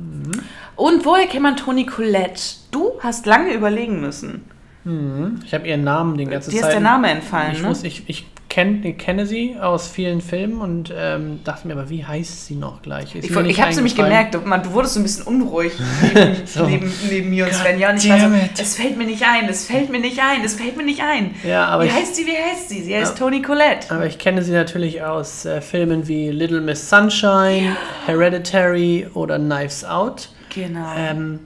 [0.00, 0.32] Mhm.
[0.76, 2.40] Und woher kennt man Toni Collette?
[2.70, 4.44] Du hast lange überlegen müssen.
[4.84, 5.40] Mhm.
[5.44, 6.72] Ich habe ihren Namen den ganzen Dir ist Zeit.
[6.74, 7.68] der Name entfallen, Ich, ne?
[7.68, 11.88] muss, ich, ich kenn, ich kenne sie aus vielen Filmen und ähm, dachte mir, aber
[11.88, 13.14] wie heißt sie noch gleich?
[13.14, 14.28] Ist Ich, ich habe nämlich eingefallen.
[14.30, 15.72] gemerkt, man, du wurdest so ein bisschen unruhig
[16.14, 16.66] neben, So.
[16.66, 17.90] neben, neben mir und God Svenja.
[17.90, 18.26] Und ich war so,
[18.60, 21.34] es fällt mir nicht ein, es fällt mir nicht ein, es fällt mir nicht ein.
[21.48, 22.82] Ja, aber wie ich, heißt sie, wie heißt sie?
[22.82, 23.24] Sie heißt Ja.
[23.24, 23.90] Toni Collette.
[23.90, 29.84] aber ich kenne sie natürlich aus äh, Filmen wie Little Miss Sunshine, Hereditary oder Knives
[29.84, 30.28] Out.
[30.54, 30.92] Genau.
[30.98, 31.38] Ähm,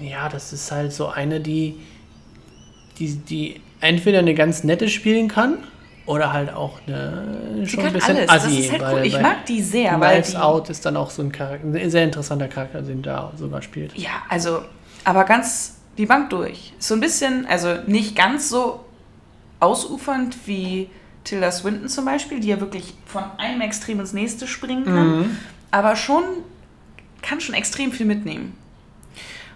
[0.00, 1.76] ja, das ist halt so eine, die,
[2.98, 5.58] die, die entweder eine ganz nette spielen kann
[6.06, 8.30] oder halt auch eine sie schon ein bisschen alles.
[8.30, 8.48] assi.
[8.56, 9.06] das ist halt weil, cool.
[9.06, 11.90] Ich mag die sehr, weil Knives die, Out ist dann auch so ein, Charakter, ein
[11.90, 13.96] sehr interessanter Charakter, den da sogar spielt.
[13.98, 14.62] Ja, also,
[15.04, 16.72] aber ganz die Bank durch.
[16.78, 18.84] So ein bisschen, also nicht ganz so
[19.60, 20.90] ausufernd wie
[21.24, 25.36] Tilda Swinton zum Beispiel, die ja wirklich von einem Extrem ins nächste springen kann, Mhm.
[25.70, 26.22] aber schon
[27.22, 28.56] kann schon extrem viel mitnehmen.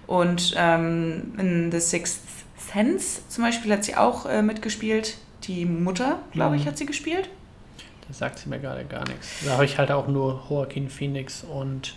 [0.06, 2.22] Und ähm, in The Sixth
[2.72, 5.18] Sense zum Beispiel hat sie auch äh, mitgespielt.
[5.50, 6.68] Die Mutter, glaube ich, Mhm.
[6.68, 7.28] hat sie gespielt.
[8.06, 9.44] Das sagt sie mir gerade gar nichts.
[9.44, 11.96] Da habe ich halt auch nur Joaquin Phoenix und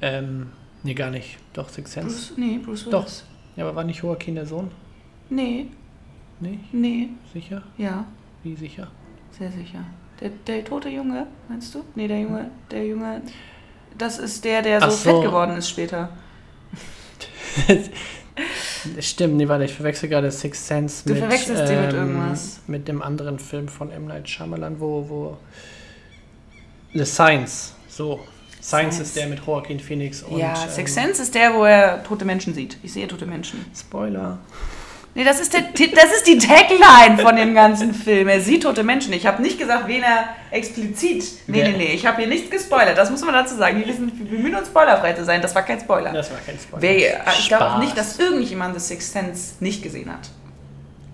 [0.00, 0.52] ähm,
[0.84, 1.38] nee, gar nicht.
[1.52, 2.28] Doch, Six Sense.
[2.28, 3.02] Bruce, nee, Bruce Doch.
[3.02, 3.24] Willis.
[3.56, 4.70] Ja, aber war nicht Joaquin der Sohn?
[5.28, 5.66] Nee,
[6.38, 6.72] Nicht?
[6.72, 7.62] nee, Sicher?
[7.76, 8.04] ja.
[8.44, 8.88] Wie sicher?
[9.36, 9.84] Sehr sicher.
[10.20, 11.84] Der, der tote Junge, meinst du?
[11.96, 13.20] Nee, der Junge, der Junge.
[13.98, 14.96] Das ist der, der so, so.
[14.96, 16.08] fett geworden ist später.
[19.00, 22.60] Stimmt, nee, warte, ich verwechsel gerade Six Sense Du mit, ähm, verwechselst den mit irgendwas.
[22.66, 24.06] mit dem anderen Film von M.
[24.06, 25.38] Night Shyamalan, wo, wo
[26.94, 28.20] The Science, so.
[28.62, 29.00] Science, Science.
[29.00, 32.26] ist der mit Joaquin Phoenix und ja, Sixth ähm, Sense ist der, wo er tote
[32.26, 32.76] Menschen sieht.
[32.82, 33.64] Ich sehe tote Menschen.
[33.74, 34.38] Spoiler.
[35.12, 38.28] Nee, das ist, der, das ist die Tagline von dem ganzen Film.
[38.28, 39.12] Er sieht tote Menschen.
[39.12, 41.24] Ich habe nicht gesagt, wen er explizit.
[41.48, 41.92] Nee, nee, nee.
[41.94, 42.96] Ich habe hier nichts gespoilert.
[42.96, 43.78] Das muss man dazu sagen.
[43.80, 45.42] Wir, wissen, wir bemühen uns, spoilerfrei zu sein.
[45.42, 46.12] Das war kein Spoiler.
[46.12, 46.82] Das war kein Spoiler.
[46.82, 50.30] Wer, ich glaube auch nicht, dass irgendjemand The Sixth Sense nicht gesehen hat.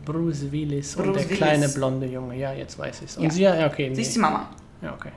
[0.04, 1.38] Bruce Willis und Bruce der Willis.
[1.38, 2.36] kleine blonde Junge.
[2.36, 3.16] Ja, jetzt weiß ich es.
[3.16, 3.30] Und Ja.
[3.30, 3.92] sie, ja, okay.
[3.94, 4.22] Sie ist die Nee.
[4.26, 4.50] Mama.
[4.82, 5.10] Ja, okay.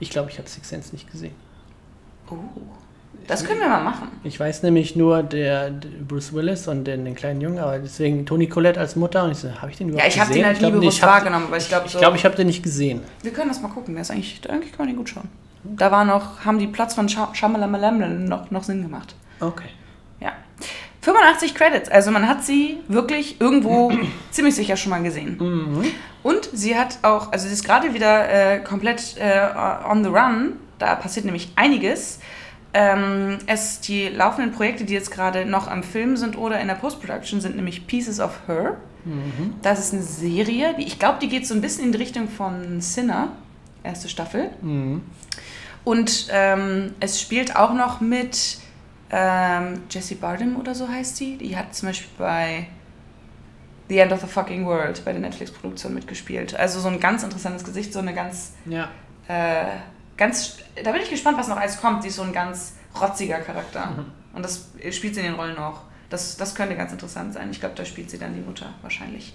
[0.00, 1.34] Ich glaube, ich habe Six Sense nicht gesehen.
[2.30, 2.34] Oh.
[3.26, 4.08] Das können wir mal machen.
[4.24, 8.26] Ich weiß nämlich nur der, der Bruce Willis und den, den kleinen Jungen, aber deswegen
[8.26, 10.42] Toni Collette als Mutter und ich so, habe ich den überhaupt Ja, ich habe gesehen?
[10.42, 12.62] den halt ich hab- wahrgenommen, weil ich glaube, Ich so, glaube, ich habe den nicht
[12.62, 13.00] gesehen.
[13.22, 13.94] wir können das mal gucken.
[13.94, 15.28] Der ist eigentlich, eigentlich kann man den gut schauen.
[15.64, 19.14] Da war noch, haben die Platz von Shyamalan noch, noch Sinn gemacht.
[19.40, 19.68] Okay.
[20.20, 20.32] Ja.
[21.02, 23.92] 85 Credits, also man hat sie wirklich irgendwo
[24.30, 25.36] ziemlich sicher schon mal gesehen.
[25.38, 25.84] Mhm.
[26.22, 29.48] Und sie hat auch, also sie ist gerade wieder äh, komplett äh,
[29.88, 32.20] on the run, da passiert nämlich einiges.
[32.74, 36.74] Ähm, es, die laufenden Projekte, die jetzt gerade noch am Film sind oder in der
[36.74, 38.78] Post-Production, sind nämlich Pieces of Her.
[39.04, 39.54] Mhm.
[39.62, 42.28] Das ist eine Serie, die, ich glaube, die geht so ein bisschen in die Richtung
[42.28, 43.32] von Sinner,
[43.82, 44.50] erste Staffel.
[44.62, 45.02] Mhm.
[45.84, 48.58] Und ähm, es spielt auch noch mit
[49.10, 51.36] ähm, Jessie Bardem oder so heißt sie.
[51.36, 52.66] Die hat zum Beispiel bei
[53.88, 56.54] The End of the Fucking World bei der Netflix-Produktion mitgespielt.
[56.54, 58.88] Also so ein ganz interessantes Gesicht, so eine ganz Ja.
[59.28, 59.66] Äh,
[60.16, 62.04] ganz, da bin ich gespannt, was noch alles kommt.
[62.04, 63.86] Die ist so ein ganz rotziger Charakter.
[63.86, 64.04] Mhm.
[64.34, 65.82] Und das spielt sie in den Rollen auch.
[66.10, 67.50] Das, das könnte ganz interessant sein.
[67.50, 69.34] Ich glaube, da spielt sie dann die Mutter wahrscheinlich.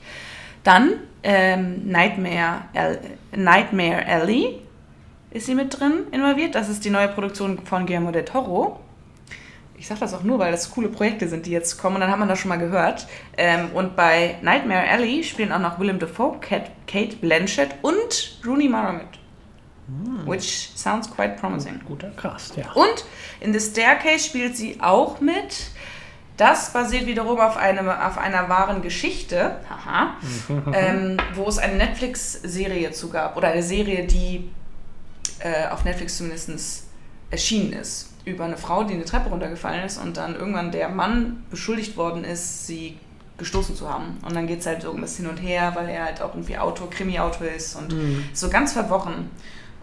[0.63, 2.99] Dann ähm, Nightmare, El
[3.35, 4.61] Nightmare Alley
[5.31, 6.55] ist sie mit drin involviert.
[6.55, 8.79] Das ist die neue Produktion von Guillermo del Toro.
[9.77, 11.95] Ich sage das auch nur, weil das coole Projekte sind, die jetzt kommen.
[11.95, 13.07] Und dann hat man das schon mal gehört.
[13.37, 18.67] Ähm, und bei Nightmare Alley spielen auch noch Willem Dafoe, Kate, Kate Blanchett und Rooney
[18.67, 19.07] Mara mit.
[19.87, 20.27] Hm.
[20.27, 21.79] Which sounds quite promising.
[21.85, 22.71] Guter Cast, ja.
[22.73, 23.05] Und
[23.39, 25.71] in The Staircase spielt sie auch mit.
[26.35, 30.17] Das basiert wiederum auf, einem, auf einer wahren Geschichte, haha,
[30.73, 33.37] ähm, wo es eine Netflix-Serie zu gab.
[33.37, 34.49] Oder eine Serie, die
[35.39, 36.83] äh, auf Netflix zumindest
[37.31, 38.13] erschienen ist.
[38.25, 42.23] Über eine Frau, die eine Treppe runtergefallen ist und dann irgendwann der Mann beschuldigt worden
[42.23, 42.99] ist, sie
[43.37, 44.17] gestoßen zu haben.
[44.23, 46.33] Und dann geht es halt so ein bisschen hin und her, weil er halt auch
[46.33, 48.25] irgendwie Autor, Krimi-Autor ist und mhm.
[48.33, 49.29] so ganz verworren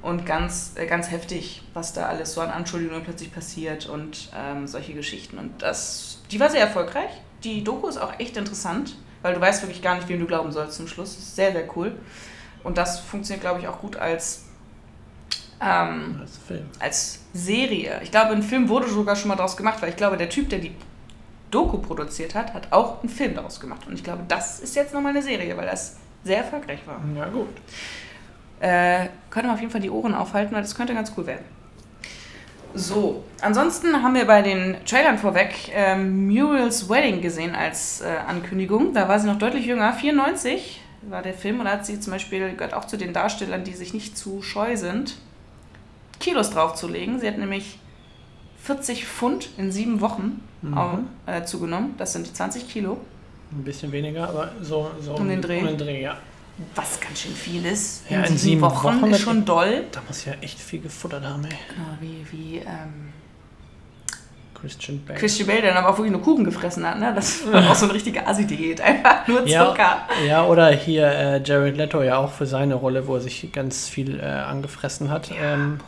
[0.05, 4.67] und ganz, äh, ganz heftig, was da alles so an Anschuldigungen plötzlich passiert und ähm,
[4.67, 5.39] solche Geschichten.
[5.39, 7.11] Und das, die war sehr erfolgreich.
[7.43, 10.53] Die Doku ist auch echt interessant, weil du weißt wirklich gar nicht, wem du glauben
[10.53, 11.15] sollst zum Schluss.
[11.15, 11.97] Das ist sehr, sehr cool.
[12.63, 14.45] Und das funktioniert, glaube ich, auch gut als,
[15.61, 16.67] ähm, als, Film.
[16.79, 18.01] als Serie.
[18.03, 20.51] Ich glaube, ein Film wurde sogar schon mal daraus gemacht, weil ich glaube, der Typ,
[20.51, 20.73] der die
[21.51, 23.87] Doku produziert hat, hat auch einen Film daraus gemacht.
[23.87, 27.01] Und ich glaube, das ist jetzt nochmal eine Serie, weil das sehr erfolgreich war.
[27.17, 27.49] Ja, gut
[28.65, 31.45] äh, könnte man auf jeden Fall die Ohren aufhalten, weil das könnte ganz cool werden.
[32.73, 38.95] So, ansonsten haben wir bei den Trailern vorweg ähm, Muriel's Wedding gesehen als äh, Ankündigung.
[38.95, 42.15] Da war sie noch deutlich jünger, 94 war der Film und da hat sie zum
[42.15, 45.17] Beispiel, gehört auch zu den Darstellern, die sich nicht zu scheu sind,
[46.19, 47.21] Kilos draufzulegen.
[47.21, 47.79] Sie hat nämlich
[48.63, 50.79] 40 Pfund in sieben Wochen mhm.
[50.79, 51.95] auch, äh, zugenommen.
[51.99, 52.97] Das sind 20 Kilo.
[53.53, 55.61] Ein bisschen weniger, aber so, so um, den Dreh.
[55.61, 56.17] Um den Dreh, ja
[56.75, 58.09] was ganz schön viel ist.
[58.09, 59.85] Ja, in, in sieben Wochen, Wochen ist schon doll.
[59.91, 61.51] Da muss ja echt viel gefuttert haben, ey.
[61.69, 63.13] Genau, wie, wie ähm,
[64.55, 65.19] Christian Bale.
[65.19, 67.13] Christian Bale, der dann aber auch wirklich nur Kuchen gefressen hat, ne?
[67.15, 70.07] Das war auch so eine richtige Asi-Diät, einfach nur Zucker.
[70.21, 73.51] Ja, ja oder hier äh, Jared Leto ja auch für seine Rolle, wo er sich
[73.53, 75.31] ganz viel äh, angefressen hat.
[75.31, 75.55] Ja.
[75.55, 75.81] Ähm,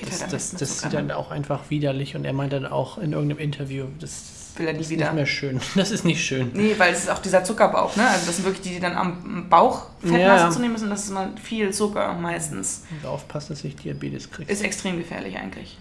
[0.00, 3.12] das, halt das, das sieht dann auch einfach widerlich und er meinte dann auch in
[3.12, 5.06] irgendeinem Interview, das will er nie das wieder.
[5.06, 5.60] Ist nicht mehr schön.
[5.76, 6.50] Das ist nicht schön.
[6.54, 8.06] Nee, weil es ist auch dieser Zuckerbauch, ne?
[8.08, 10.50] Also das sind wirklich die, die dann am Bauch Fettmasse ja.
[10.50, 10.90] zu nehmen müssen.
[10.90, 12.84] Das ist immer viel Zucker meistens.
[12.98, 14.50] Also aufpassen, dass ich Diabetes kriege.
[14.50, 15.78] Ist extrem gefährlich eigentlich.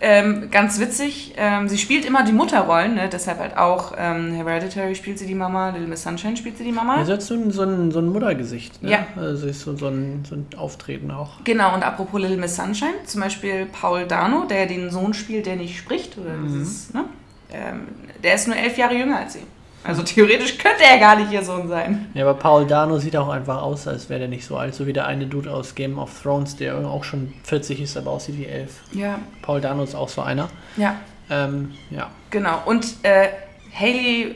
[0.00, 3.08] Ähm, ganz witzig, ähm, sie spielt immer die Mutterrollen, ne?
[3.10, 6.72] deshalb halt auch ähm, Hereditary spielt sie die Mama, Little Miss Sunshine spielt sie die
[6.72, 6.98] Mama.
[6.98, 8.92] Ja, sie hat so ein, so ein, Muttergesicht, ne?
[8.92, 9.06] Ja.
[9.16, 11.42] Also ist so, so, ein, so ein Auftreten auch.
[11.42, 15.56] Genau, und apropos Little Miss Sunshine, zum Beispiel Paul Dano, der den Sohn spielt, der
[15.56, 16.46] nicht spricht, oder mhm.
[16.46, 17.04] dieses, ne?
[17.52, 17.88] Ähm,
[18.22, 19.42] der ist nur elf Jahre jünger als sie.
[19.84, 22.10] Also theoretisch könnte er gar nicht ihr Sohn sein.
[22.12, 24.74] Ja, aber Paul Dano sieht auch einfach aus, als wäre der nicht so alt.
[24.74, 28.10] So wie der eine Dude aus Game of Thrones, der auch schon 40 ist, aber
[28.10, 28.82] aussieht wie elf.
[28.92, 29.18] Ja.
[29.40, 30.50] Paul Dano ist auch so einer.
[30.76, 30.96] Ja.
[31.30, 32.10] Ähm, ja.
[32.30, 32.60] Genau.
[32.66, 33.28] Und äh,
[33.72, 34.34] Haley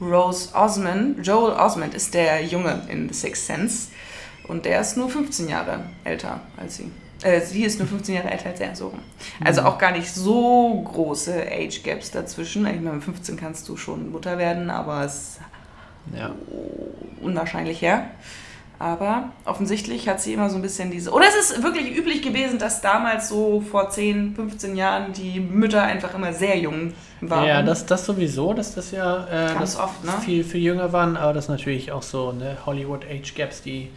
[0.00, 3.88] Rose Osmond, Joel Osmond ist der Junge in The Sixth Sense.
[4.48, 6.90] Und der ist nur 15 Jahre älter als sie.
[7.22, 8.92] Äh, sie ist nur 15 Jahre älter als er, so.
[9.44, 9.66] Also mhm.
[9.66, 12.66] auch gar nicht so große Age Gaps dazwischen.
[12.66, 15.40] Ich meine, mit 15 kannst du schon Mutter werden, aber es ist
[16.16, 16.34] ja.
[17.20, 18.10] unwahrscheinlich her.
[18.80, 21.10] Aber offensichtlich hat sie immer so ein bisschen diese.
[21.10, 25.82] Oder es ist wirklich üblich gewesen, dass damals so vor 10, 15 Jahren die Mütter
[25.82, 27.44] einfach immer sehr jung waren.
[27.44, 30.12] Ja, das, das sowieso, dass das ja äh, Ganz oft, ne?
[30.24, 33.90] viel, viel jünger waren, aber das natürlich auch so ne, Hollywood Age Gaps, die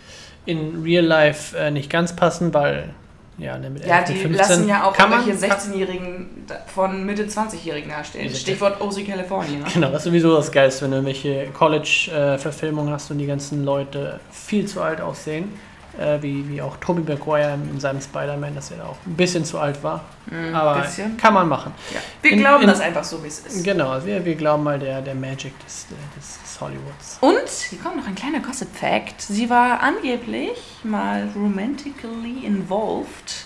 [0.47, 2.95] in Real Life äh, nicht ganz passen, weil
[3.41, 4.34] ja, ne, mit ja, die 15.
[4.34, 8.30] lassen ja auch irgendwelche 16-Jährigen von Mitte 20-Jährigen darstellen.
[8.30, 9.60] Stichwort OC California.
[9.60, 9.65] Ne?
[9.73, 14.19] Genau, das ist sowieso das Geilste, wenn du irgendwelche College-Verfilmungen hast und die ganzen Leute
[14.32, 15.51] viel zu alt aussehen.
[15.99, 19.43] Äh, wie, wie auch Tobey Maguire in seinem Spider-Man, dass er da auch ein bisschen
[19.43, 20.06] zu alt war.
[20.27, 21.17] Mm, Aber bisschen.
[21.17, 21.73] kann man machen.
[21.93, 21.99] Ja.
[22.21, 23.63] Wir in, glauben in, das einfach so, wie es ist.
[23.63, 27.17] Genau, wir, wir glauben mal der, der Magic des, des Hollywoods.
[27.19, 29.21] Und hier kommt noch ein kleiner Gossip-Fact.
[29.21, 33.45] Sie war angeblich mal romantically involved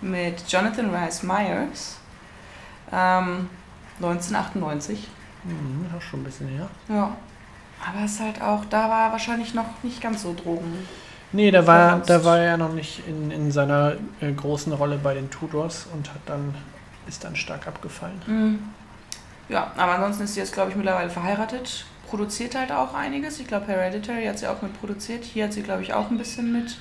[0.00, 1.98] mit Jonathan Rice Myers.
[2.92, 3.48] Ähm,
[3.96, 5.08] 1998.
[5.44, 6.68] Mhm, auch schon ein bisschen her.
[6.88, 7.16] Ja.
[7.84, 10.86] Aber es ist halt auch, da war wahrscheinlich noch nicht ganz so Drogen.
[11.32, 15.14] Nee, da war, da war er noch nicht in, in seiner äh, großen Rolle bei
[15.14, 16.54] den Tudors und hat dann,
[17.08, 18.20] ist dann stark abgefallen.
[18.26, 18.58] Mhm.
[19.48, 23.40] Ja, aber ansonsten ist sie jetzt, glaube ich, mittlerweile verheiratet produziert halt auch einiges.
[23.40, 25.24] Ich glaube, Hereditary hat sie auch mit produziert.
[25.24, 26.76] Hier hat sie, glaube ich, auch ein bisschen mit.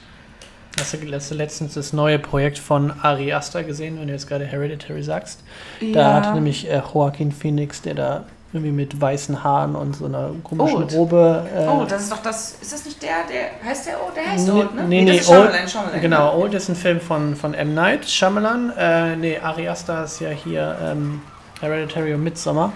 [0.77, 0.93] Hast
[1.31, 5.41] du letztens das neue Projekt von Ari Aster gesehen, wenn du jetzt gerade Hereditary sagst?
[5.79, 5.93] Ja.
[5.93, 10.31] Da hat nämlich äh, Joaquin Phoenix, der da irgendwie mit weißen Haaren und so einer
[10.43, 10.93] komischen Old.
[10.93, 11.47] Robe.
[11.55, 12.55] Äh, Oh, das ist doch das.
[12.61, 13.69] Ist das nicht der, der.
[13.69, 14.15] Heißt der Old?
[14.15, 14.83] Der heißt Nee, Old, ne?
[14.83, 16.35] nee, nee, ist Old- Shyamalan, Genau?
[16.37, 17.73] Old ist ein Film von, von M.
[17.73, 18.73] Night Shyamalan.
[18.77, 21.21] Äh, nee, Ari Aster ist ja hier ähm,
[21.61, 22.73] Hereditary und Midsommar.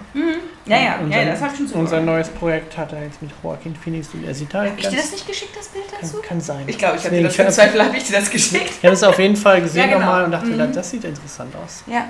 [0.64, 2.04] Ja, ja, Und ja, sein- das habe ich schon so gehört.
[2.04, 4.08] neues Projekt hat er jetzt mit Joaquin Phoenix.
[4.14, 6.14] und Er sieht halt Hab ich dir das nicht geschickt, das Bild dazu?
[6.18, 6.64] kann, kann sein.
[6.66, 8.70] Ich glaube, ich habe Nee, dir das im Zweifel habe ich dir das geschickt.
[8.78, 10.00] Ich habe es auf jeden Fall gesehen Ja, genau.
[10.00, 10.72] nochmal und dachte, Mhm.
[10.72, 11.84] das sieht interessant aus.
[11.86, 12.06] Ja.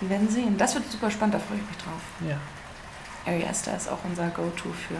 [0.00, 0.56] Wir werden sehen.
[0.58, 2.00] Das wird super spannend, da freue ich mich drauf.
[2.28, 2.34] Ja,
[3.26, 4.94] Ari Aster ist auch unser Go-To für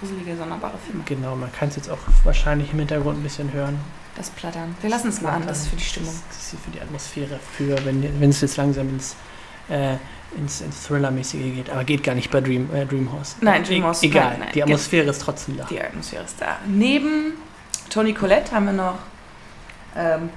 [0.00, 1.02] gruselige, sonderbare Filme.
[1.04, 1.36] genau.
[1.36, 3.78] Man kann es jetzt auch wahrscheinlich im Hintergrund ein bisschen hören.
[4.16, 4.74] Das Plattern.
[4.80, 6.14] Wir lassen es mal an, das ist für die Stimmung.
[6.28, 9.14] Das ist für die Atmosphäre, für wenn es jetzt langsam ins,
[9.68, 9.94] äh,
[10.36, 11.70] ins, ins Thriller-mäßige geht.
[11.70, 13.36] Aber geht gar nicht bei Dream, äh, Dreamhouse.
[13.40, 14.48] Nein, Dreamhouse, E egal, nein, nein.
[14.54, 15.64] die Atmosphäre ist trotzdem da.
[15.64, 16.56] Die Atmosphäre ist da.
[16.66, 17.34] Neben
[17.90, 18.98] Tony Collette haben wir noch
[19.96, 20.30] ähm,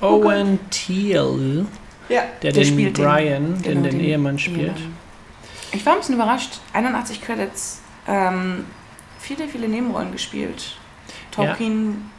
[0.00, 1.66] Owen Teal,
[2.08, 4.76] ja, der, den spielt Brian, den, genau, den, Ehemann spielt.
[4.76, 5.03] Ehemann.
[5.74, 6.60] Ich war ein bisschen überrascht.
[6.72, 7.80] 81 Credits.
[8.06, 8.64] Ähm,
[9.18, 10.76] viele, viele Nebenrollen gespielt.
[11.32, 12.10] Tolkien,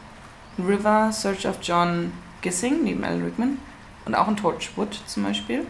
[0.60, 3.58] River, Search of John Gissing neben Alan Rickman.
[4.04, 5.66] Und auch in Torchwood zum Beispiel.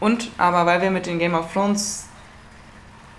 [0.00, 2.08] Und, aber weil wir mit den Game of Thrones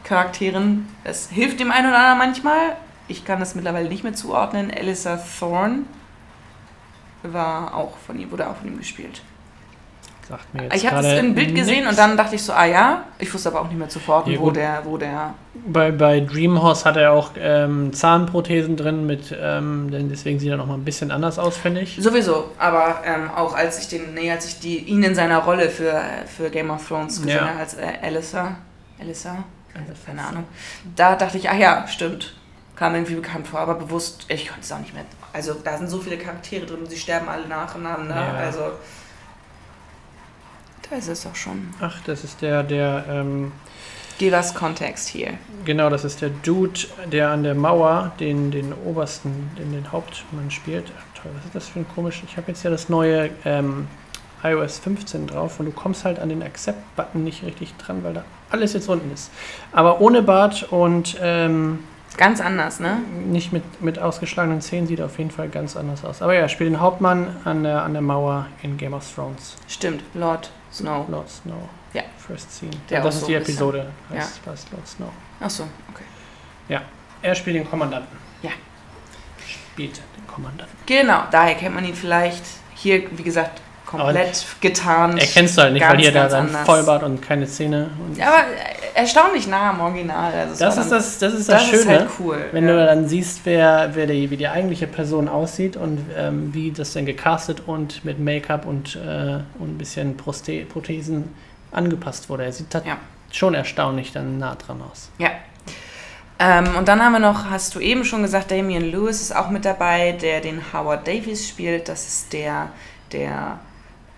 [0.04, 2.76] Charakteren, es hilft dem einen oder anderen manchmal.
[3.08, 4.72] Ich kann das mittlerweile nicht mehr zuordnen.
[4.72, 5.84] Alyssa Thorne
[7.24, 9.22] war auch von ihm, wurde auch von ihm gespielt.
[10.30, 11.90] Sagt mir jetzt Ich habe es im Bild gesehen nix.
[11.90, 13.04] und dann dachte ich so, ah ja.
[13.18, 15.34] Ich wusste aber auch nicht mehr sofort, Ja, wo der, wo der.
[15.66, 20.58] Bei, bei Dreamhouse hat er auch ähm, Zahnprothesen drin, mit, ähm, denn deswegen sieht er
[20.58, 21.98] noch mal ein bisschen anders aus, finde ich.
[22.00, 25.70] Sowieso, aber ähm, auch als ich den, nee, als ich die, ihn in seiner Rolle
[25.70, 27.48] für, für Game of Thrones gesehen Ja.
[27.50, 28.56] habe, als äh, Alyssa,
[29.02, 30.44] Alyssa, also keine Ahnung,
[30.96, 32.36] da dachte ich, ach ja, stimmt,
[32.76, 35.04] kam irgendwie bekannt vor, aber bewusst, ich konnte es auch nicht mehr.
[35.34, 38.34] Also da sind so viele Charaktere drin, sie sterben alle nacheinander, Ja.
[38.36, 38.62] also
[40.90, 41.70] da ist es doch schon.
[41.80, 43.52] Ach, das ist der, der, ähm,
[44.18, 45.36] Give us Kontext hier.
[45.64, 50.52] genau, das ist der Dude, der an der Mauer den, den obersten, den, den Hauptmann
[50.52, 50.92] spielt.
[50.98, 52.22] Ach, toll, was ist das für ein komisch?
[52.28, 53.88] Ich habe jetzt ja das neue ähm,
[54.44, 58.24] iOS 15 drauf und du kommst halt an den Accept-Button nicht richtig dran, weil da
[58.50, 59.32] alles jetzt unten ist.
[59.72, 61.80] Aber ohne Bart und ähm,
[62.18, 62.98] Ganz anders, ne?
[63.28, 66.22] nicht mit, mit ausgeschlagenen Zähnen sieht er auf jeden Fall ganz anders aus.
[66.22, 69.56] Aber ja, spielt den Hauptmann an der, an der Mauer in Game of Thrones.
[69.70, 71.06] Stimmt, Lord Snow.
[71.10, 71.70] Lord Snow.
[71.94, 72.04] Ja.
[72.18, 72.72] First Scene.
[72.90, 73.92] Der ja, das ist so die Episode.
[74.10, 75.12] Heißt, heißt Lord Snow.
[75.40, 76.04] Ach so, okay.
[77.22, 78.18] Er spielt den Kommandanten.
[78.42, 78.52] Ja.
[79.46, 80.78] Spielt den Kommandanten.
[80.86, 82.44] Genau, daher kennt man ihn vielleicht.
[82.76, 85.20] Hier, wie gesagt, komplett getarnt.
[85.20, 86.66] Erkennst du halt nicht, Ganz, weil hier da dann anders.
[86.66, 87.90] Vollbart und keine Zähne.
[88.06, 88.44] Und Ja, aber
[88.94, 90.32] erstaunlich nah am Original.
[90.34, 91.82] Also das, ist das, das ist das, das Schöne.
[91.82, 92.46] ist halt cool.
[92.52, 92.74] Wenn ja.
[92.74, 96.94] du dann siehst, wer, wer die, wie die eigentliche Person aussieht und ähm, wie das
[96.94, 101.34] denn gecastet und mit Make-up und, äh, und ein bisschen Proste Prothesen
[101.72, 102.46] angepasst wurde.
[102.46, 102.98] Er sieht halt Ja.
[103.32, 105.10] schon erstaunlich dann nah dran aus.
[105.18, 105.30] Ja.
[106.42, 109.50] Ähm, und dann haben wir noch, hast du eben schon gesagt, Damian Lewis ist auch
[109.50, 111.90] mit dabei, der den Howard Davies spielt.
[111.90, 112.70] Das ist der,
[113.12, 113.60] der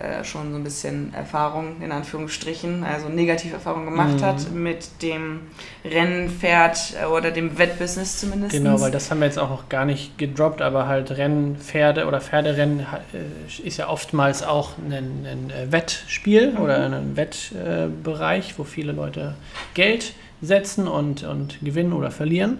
[0.02, 4.22] äh, schon so ein bisschen Erfahrung, in Anführungsstrichen, also negative Erfahrung gemacht Mhm.
[4.26, 5.42] hat mit dem
[5.86, 8.54] Rennpferd äh, oder dem Wettbusiness zumindest.
[8.54, 12.06] Genau, weil das haben wir jetzt auch noch gar nicht gedroppt, aber halt Rennen, Pferde
[12.08, 12.80] oder Pferderennen
[13.14, 14.94] äh, ist ja oftmals auch ein,
[15.26, 16.60] ein Wettspiel Mhm.
[16.60, 19.36] oder ein Wettbereich, Bereich, wo viele Leute
[19.74, 22.60] Geld setzen und, und gewinnen oder verlieren.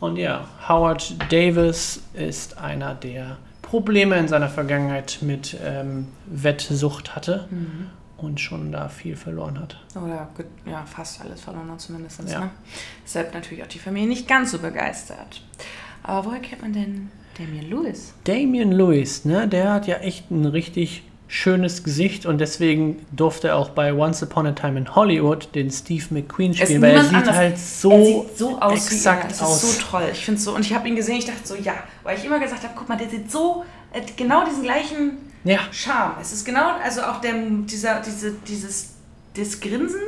[0.00, 7.48] Und ja, Howard Davis ist einer, der Probleme in seiner Vergangenheit mit ähm, Wettsucht hatte
[7.50, 7.90] Mhm.
[8.16, 9.76] und schon da viel verloren hat.
[9.94, 10.28] Oder
[10.64, 12.20] ja, fast alles verloren hat zumindest.
[12.28, 12.40] Ja.
[12.40, 12.50] Ne?
[13.04, 15.42] Deshalb natürlich auch die Familie nicht ganz so begeistert.
[16.02, 18.14] Aber woher kennt man denn Damian Lewis?
[18.24, 23.56] Damian Lewis, ne, der hat ja echt ein richtig schönes Gesicht und deswegen durfte er
[23.56, 27.14] auch bei Once Upon a Time in Hollywood den Steve McQueen spielen, weil er sieht
[27.14, 27.36] anders.
[27.36, 29.28] halt so, er sieht so aus exakt er.
[29.30, 29.62] Das aus.
[29.62, 30.08] ist so toll.
[30.12, 30.54] Ich finde so.
[30.54, 31.74] Und ich habe ihn gesehen, ich dachte so, ja.
[32.04, 35.60] Weil ich immer gesagt habe, guck mal, der sieht so, äh, genau diesen gleichen ja,
[35.72, 36.14] Charme.
[36.20, 38.90] Es ist genau, also auch der, dieser, diese, dieses,
[39.34, 40.00] das Grinsen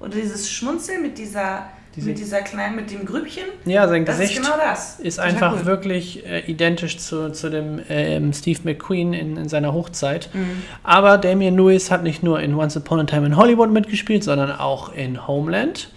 [0.00, 3.44] oder dieses Schmunzeln mit dieser, Diese- mit dieser kleinen, mit dem Grübchen.
[3.64, 5.00] ja, sein Das Gesicht ist genau das.
[5.00, 5.66] ist einfach cool.
[5.66, 10.30] wirklich äh, identisch zu, zu dem ähm, Steve McQueen in, in seiner Hochzeit.
[10.32, 10.62] Mhm.
[10.82, 14.52] Aber Damian Lewis hat nicht nur in Once Upon a Time in Hollywood mitgespielt, sondern
[14.52, 15.90] auch in Homeland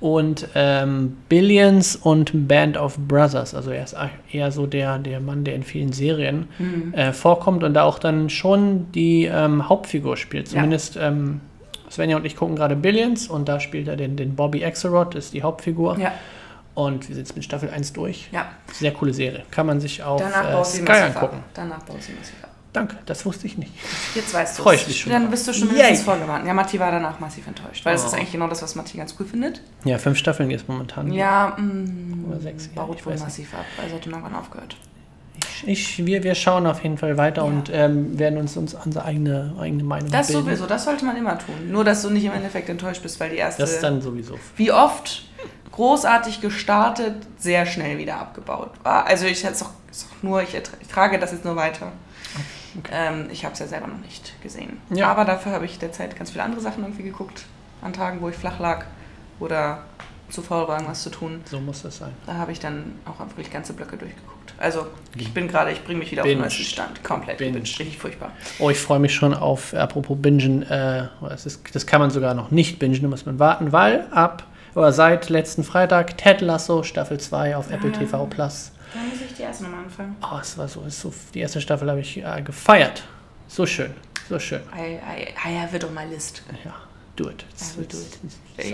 [0.00, 3.52] und ähm, Billions und Band of Brothers.
[3.52, 3.96] Also er ist
[4.30, 6.94] eher so der, der Mann, der in vielen Serien Mhm.
[6.94, 10.46] äh, vorkommt und da auch dann schon die ähm, Hauptfigur spielt.
[10.48, 10.54] Ja.
[10.54, 11.40] Zumindest ähm,
[11.90, 15.32] Svenja und ich gucken gerade Billions und da spielt er den, den Bobby Axelrod, ist
[15.34, 15.98] die Hauptfigur.
[15.98, 16.12] Ja,
[16.74, 18.28] Und wir sind jetzt mit Staffel 1 durch.
[18.32, 18.46] ja.
[18.72, 19.44] Sehr coole Serie.
[19.50, 21.42] Kann man sich auf Danach äh, Sky angucken.
[21.54, 22.50] Danach baut sie massiv ab.
[22.74, 23.72] Danke, das wusste ich nicht.
[24.14, 25.30] Jetzt weißt du ich mich schon Dann drauf.
[25.30, 26.46] bist du schon mindestens vorgewarnt.
[26.46, 28.08] Ja, Matti war danach massiv enttäuscht, weil das Oh.
[28.08, 29.62] ist eigentlich genau das, was Matti ganz cool findet.
[29.84, 31.10] Ja, fünf Staffeln jetzt momentan.
[31.10, 34.76] Ja, mh, Oder sechs, ja, baut ich wohl massiv ab, also hat irgendwann aufgehört.
[35.66, 37.48] Ich, wir, wir schauen auf jeden Fall weiter Ja.
[37.48, 40.44] und ähm, werden uns, uns unsere eigene, eigene Meinung Das bilden.
[40.44, 41.70] sowieso, das sollte man immer tun.
[41.70, 44.38] Nur, dass du nicht im Endeffekt enttäuscht bist, weil die erste, Das ist dann sowieso.
[44.56, 45.24] wie oft,
[45.72, 49.06] großartig gestartet, sehr schnell wieder abgebaut war.
[49.06, 49.70] Also ich auch,
[50.22, 51.92] nur, ich, ich trage das jetzt nur weiter.
[52.92, 54.78] Ähm, ich habe es ja selber noch nicht gesehen.
[54.90, 55.08] Ja.
[55.08, 57.44] Aber dafür habe ich derzeit ganz viele andere Sachen irgendwie geguckt.
[57.82, 58.84] An Tagen, wo ich flach lag
[59.40, 59.82] oder
[60.30, 61.40] zu faul war, irgendwas zu tun.
[61.50, 62.12] So muss das sein.
[62.26, 64.54] Da habe ich dann auch wirklich ganze Blöcke durchgeguckt.
[64.58, 66.50] Also ich bin gerade, ich bringe mich wieder auf den Binged.
[66.52, 67.04] neuesten Stand.
[67.04, 67.38] Komplett.
[67.38, 67.54] Binged.
[67.54, 67.78] gebinged.
[67.80, 68.32] Richtig furchtbar.
[68.58, 72.34] Oh, ich freue mich schon auf, apropos Bingen, äh, das, ist, das kann man sogar
[72.34, 76.82] noch nicht bingen, da muss man warten, weil ab oder seit letzten Freitag Ted Lasso
[76.82, 77.98] Staffel 2 auf Apple Ah.
[77.98, 78.72] TV Plus.
[78.94, 80.16] Dann muss ich die erste nochmal anfangen.
[80.22, 83.02] Oh, es war so, ist so, die erste Staffel habe ich äh, gefeiert.
[83.48, 83.92] So schön,
[84.28, 84.60] so schön.
[84.76, 86.42] I, I, I have it on my list.
[86.64, 86.74] Ja,
[87.18, 87.44] do it.
[87.60, 88.18] I will do it.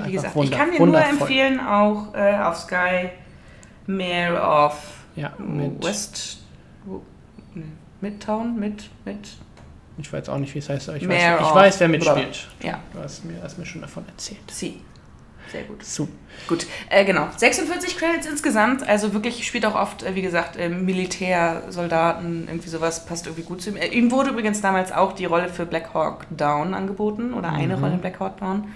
[0.06, 1.10] Wie gesagt, wunder- ich kann dir wundervoll.
[1.10, 3.10] nur empfehlen, auch äh, auf Sky
[3.86, 4.78] Mayor of
[5.16, 6.38] Ja, mit, West
[8.00, 9.28] Midtown, mit, mit,
[9.98, 12.48] ich weiß auch nicht, wie es heißt, aber ich, weiß, ich weiß, wer mitspielt.
[12.62, 14.40] ja, Du hast mir, hast mir schon davon erzählt.
[14.50, 14.80] sie.
[15.54, 15.84] Sehr gut.
[15.84, 16.08] So,
[16.48, 17.28] Gut, äh, genau.
[17.36, 22.68] 46 Credits insgesamt, also wirklich spielt auch oft, äh, wie gesagt, äh, Militär, Soldaten, irgendwie
[22.68, 23.76] sowas passt irgendwie gut zu ihm.
[23.76, 27.76] Äh, ihm wurde übrigens damals auch die Rolle für Black Hawk Down angeboten oder eine
[27.76, 27.84] Mhm.
[27.84, 28.72] Rolle in Black Hawk Down.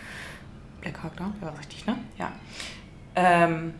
[0.82, 1.96] Black Hawk Down, ja, richtig, ne?
[2.16, 2.30] Ja.
[3.16, 3.74] Ähm,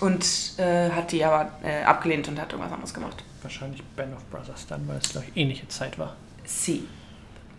[0.00, 0.26] und
[0.58, 3.22] äh, hat die aber äh, abgelehnt und hat irgendwas anderes gemacht.
[3.42, 6.16] wahrscheinlich Band of Brothers dann, weil es, glaube ich, ähnliche Zeit war.
[6.44, 6.88] Sie.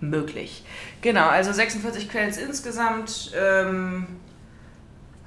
[0.01, 0.65] Möglich.
[1.01, 3.31] Genau, also 46 Credits insgesamt.
[3.41, 4.07] Ähm,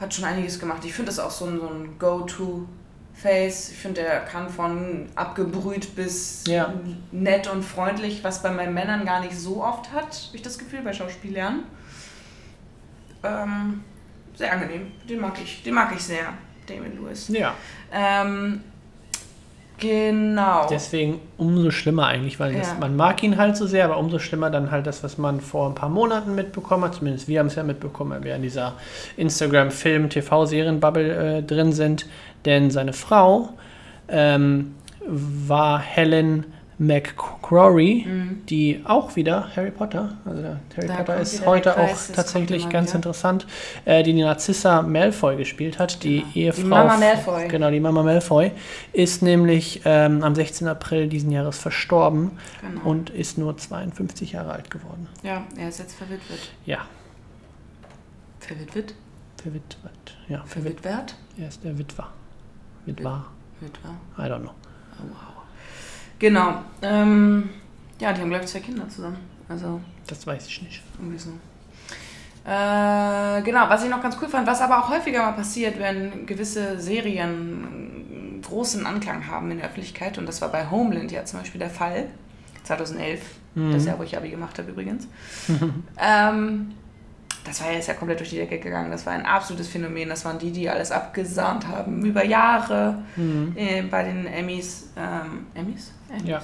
[0.00, 0.84] hat schon einiges gemacht.
[0.84, 3.70] Ich finde das auch so ein, so ein Go-To-Face.
[3.70, 6.72] Ich finde, der kann von abgebrüht bis Ja.
[7.12, 10.58] nett und freundlich, was bei meinen Männern gar nicht so oft hat, habe ich das
[10.58, 11.64] Gefühl, bei Schauspielern.
[13.22, 13.82] Ähm,
[14.34, 14.92] sehr angenehm.
[15.08, 15.62] Den mag ich.
[15.62, 16.32] Den mag ich sehr,
[16.66, 17.28] Damon Lewis.
[17.28, 17.54] Ja,
[17.92, 18.62] Ähm,
[19.78, 20.66] genau.
[20.70, 22.74] deswegen umso schlimmer eigentlich, weil das, Ja.
[22.80, 25.68] man mag ihn halt so sehr, aber umso schlimmer dann halt das, was man vor
[25.68, 26.94] ein paar Monaten mitbekommen hat.
[26.94, 28.74] Zumindest wir haben es ja mitbekommen, weil wir in dieser
[29.16, 32.06] Instagram-Film-TV-Serien-Bubble äh, drin sind.
[32.44, 33.50] Denn seine Frau
[34.08, 34.74] ähm,
[35.06, 36.46] war Helen
[36.78, 38.46] McCrory, Mhm.
[38.46, 40.42] die auch wieder Harry Potter, also
[40.76, 42.96] Harry Da Potter ist heute Kreis, auch tatsächlich immer ganz wieder.
[42.96, 43.46] interessant,
[43.86, 46.30] äh, die die Narzissa Malfoy gespielt hat, die Genau.
[46.34, 46.66] Die Ehefrau.
[46.66, 47.48] Mama Malfoy.
[47.48, 48.52] Genau, die Mama Malfoy
[48.92, 50.68] ist nämlich ähm, am 16.
[50.68, 52.82] April diesen Jahres verstorben genau.
[52.90, 55.08] und ist nur 52 Jahre alt geworden.
[55.22, 56.50] ja, er ist jetzt verwitwet.
[56.66, 56.80] Ja,
[58.40, 58.94] Verwitwet?
[59.42, 60.16] verwitwet.
[60.28, 60.80] Ja, verwitwet.
[60.82, 61.14] Verwitwert?
[61.38, 62.08] Er ist der Witwer.
[62.84, 63.24] Witwer.
[63.60, 63.90] Witwer.
[64.18, 64.50] I don't know.
[65.00, 65.35] Oh, wow.
[66.18, 66.62] Genau.
[66.82, 67.50] Ähm,
[68.00, 69.18] ja, die haben, glaube ich, zwei Kinder zusammen.
[69.48, 70.82] Also, Das weiß ich nicht.
[70.98, 71.30] irgendwie so.
[72.44, 76.26] Äh, genau, was ich noch ganz cool fand, was aber auch häufiger mal passiert, wenn
[76.26, 81.40] gewisse Serien großen Anklang haben in der Öffentlichkeit, und das war bei Homeland ja zum
[81.40, 82.06] Beispiel der Fall,
[82.64, 83.20] 2011,
[83.56, 83.72] Mhm.
[83.72, 85.08] das Jahr, wo ich Abi gemacht habe übrigens.
[85.98, 86.72] ähm,
[87.46, 88.90] das war ja jetzt ja komplett durch die Decke gegangen.
[88.90, 90.08] Das war ein absolutes Phänomen.
[90.08, 93.52] Das waren die, die alles abgesahnt haben über Jahre Mhm.
[93.56, 94.90] äh, bei den Emmys.
[94.96, 95.92] Ähm, Emmys?
[96.10, 96.28] Emmys?
[96.28, 96.42] Ja.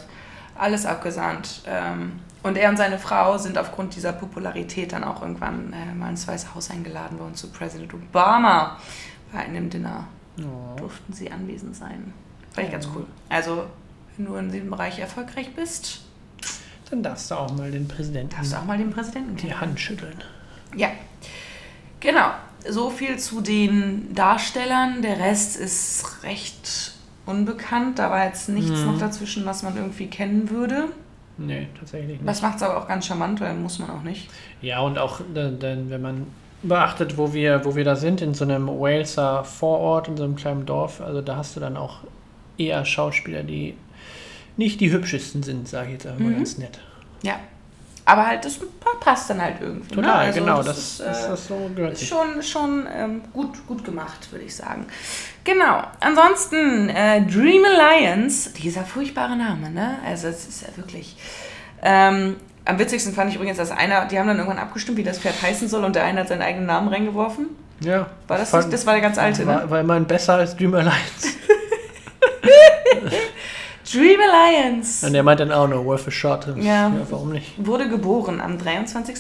[0.57, 1.63] Alles abgesahnt.
[1.67, 6.11] Ähm, und er und seine Frau sind aufgrund dieser Popularität dann auch irgendwann äh, mal
[6.11, 8.79] ins Weiße Haus eingeladen worden zu Präsident Obama.
[9.33, 10.07] Bei einem Dinner
[10.39, 10.77] Oh.
[10.79, 12.13] durften sie anwesend sein.
[12.55, 13.05] Fand ich ganz cool.
[13.29, 13.65] Also,
[14.17, 16.01] wenn du in diesem Bereich erfolgreich bist,
[16.91, 19.55] Dann darfst du auch mal den Präsidenten darfst du auch mal den Präsidenten die.
[19.55, 20.17] Hand schütteln.
[20.77, 20.89] Ja,
[22.01, 22.31] genau.
[22.69, 25.03] So viel zu den Darstellern.
[25.03, 26.93] Der Rest ist recht
[27.27, 27.99] unbekannt.
[27.99, 28.87] Da war jetzt nichts Mhm.
[28.87, 30.85] noch dazwischen, was man irgendwie kennen würde.
[31.39, 32.29] Nee, tatsächlich nicht.
[32.29, 34.29] Das macht es aber auch ganz charmant, weil muss man auch nicht.
[34.61, 36.27] Ja, und auch, denn, denn wenn man
[36.63, 40.37] beachtet, wo wir, wo wir da sind, in so einem Waleser Vorort, in so einem
[40.37, 42.01] kleinen Dorf, also da hast du dann auch
[42.59, 43.75] eher Schauspieler, die
[44.57, 46.37] nicht die hübschesten sind, sage ich jetzt einfach mal Mhm.
[46.37, 46.79] ganz nett.
[47.23, 47.41] Ja.
[48.05, 48.59] Aber halt, das
[49.01, 49.95] passt dann halt irgendwie.
[49.95, 50.03] ne?
[50.03, 52.09] Total, Also genau, das das, ist, äh, das so gehört sich.
[52.09, 54.87] schon, schon ähm, gut, gut gemacht, würde ich sagen.
[55.45, 55.83] Genau.
[56.01, 59.99] Ansonsten, äh, Dream Alliance, dieser furchtbare Name, ne?
[60.05, 61.17] Also, es ist ja wirklich.
[61.83, 65.19] Ähm, am witzigsten fand ich übrigens, dass einer, die haben dann irgendwann abgestimmt, wie das
[65.19, 67.47] Pferd heißen soll, und der eine hat seinen eigenen Namen reingeworfen.
[67.81, 68.75] Ja, War das fand- nicht?
[68.75, 69.47] Das war der ganz alte, ne?
[69.49, 71.29] war, war immerhin besser als Dream Alliance.
[73.93, 76.47] Dream Alliance Und der meint dann auch noch worth a shot.
[76.57, 76.93] Ja.
[77.11, 77.55] warum nicht?
[77.65, 79.17] wurde geboren am 23.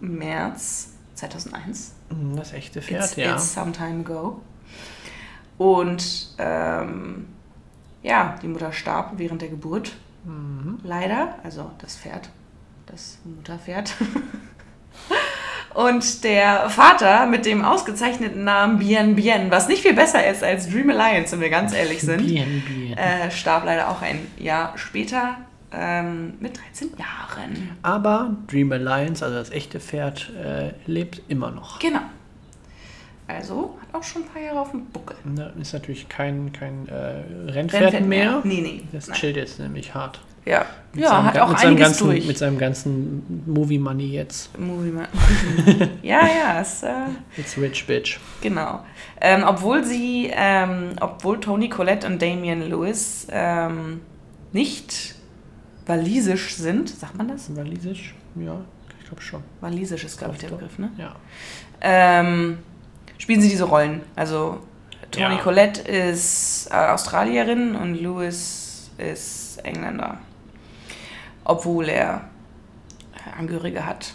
[0.00, 1.94] März 2001.
[2.10, 3.34] Hm, Das echte Pferd, It's, ja.
[3.34, 4.40] it's some time ago.
[5.58, 7.26] Und ähm,
[8.02, 9.92] ja, die Mutter starb während der Geburt
[10.82, 12.30] Leider, also das Pferd,
[12.86, 13.94] das Mutterpferd.
[15.76, 20.70] Und der Vater mit dem ausgezeichneten Namen Bien Bien, was nicht viel besser ist als
[20.70, 22.96] Dream Alliance, wenn wir ganz ehrlich sind, Bien, bien.
[22.96, 25.36] äh, starb leider auch ein Jahr später
[25.70, 27.72] ähm, mit 13 Jahren.
[27.82, 31.78] Aber Dream Alliance, also das echte Pferd, äh, lebt immer noch.
[31.78, 32.00] Genau.
[33.28, 35.16] Also hat auch schon ein paar Jahre auf dem Buckel.
[35.60, 38.40] Ist natürlich kein, kein äh, Rennpferd mehr.
[38.44, 38.82] Nee, nee.
[38.92, 39.18] Das Nein.
[39.18, 40.20] chillt jetzt nämlich hart.
[40.46, 42.26] Ja, Mit ja seinem hat auch mit einiges ganzen, durch.
[42.26, 44.56] Mit seinem ganzen Movie Money jetzt.
[44.58, 45.08] Movie Man.
[46.02, 46.90] ja, ja, ist, äh,
[47.36, 48.18] It's rich bitch.
[48.40, 48.84] genau.
[49.20, 54.00] Ähm, obwohl sie, ähm, obwohl Tony Collette und Damian Lewis ähm,
[54.52, 55.16] nicht
[55.86, 57.54] walisisch sind, sagt man das?
[57.56, 58.14] Walisisch?
[58.36, 58.60] Ja,
[59.00, 59.42] ich glaube schon.
[59.60, 60.48] Walisisch ist, glaube ich, der.
[60.50, 60.90] Begriff, ne?
[60.96, 61.16] Ja.
[61.80, 62.58] ähm,
[63.18, 64.02] spielen sie diese Rollen.
[64.14, 64.60] Also
[65.10, 65.40] Toni Ja.
[65.40, 70.18] Collette ist äh, Australierin und Lewis ist Engländer.
[71.48, 72.22] Obwohl er
[73.14, 74.14] äh, Angehörige hat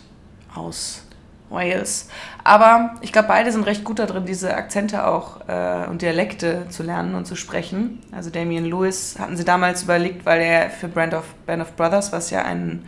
[0.54, 1.04] aus
[1.50, 2.10] Wales.
[2.44, 6.84] Aber ich glaube, beide sind recht gut darin, diese Akzente auch äh, und Dialekte zu
[6.84, 8.00] lernen und zu sprechen.
[8.12, 12.12] Also Damien Lewis hatten sie damals überlegt, weil er für Brand of, Band of Brothers,
[12.14, 12.86] was ja ein,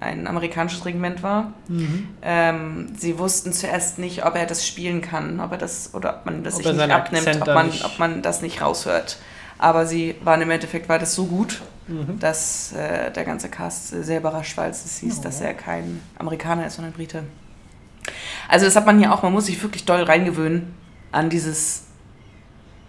[0.00, 2.08] ein amerikanisches Regiment war, Mhm.
[2.22, 6.26] ähm, sie wussten zuerst nicht, ob er das spielen kann, ob er das oder ob
[6.26, 9.18] man das Ob sich nicht abnimmt, ob man, ob man das nicht raushört.
[9.58, 12.18] Aber sie waren im Endeffekt war das so gut, Mhm.
[12.20, 15.22] dass äh, der ganze Cast sehr überrascht war, als es hieß, Oh.
[15.22, 17.24] dass er kein Amerikaner ist, sondern Brite.
[18.48, 20.74] Also das hat man hier auch, man muss sich wirklich doll reingewöhnen
[21.10, 21.84] an dieses,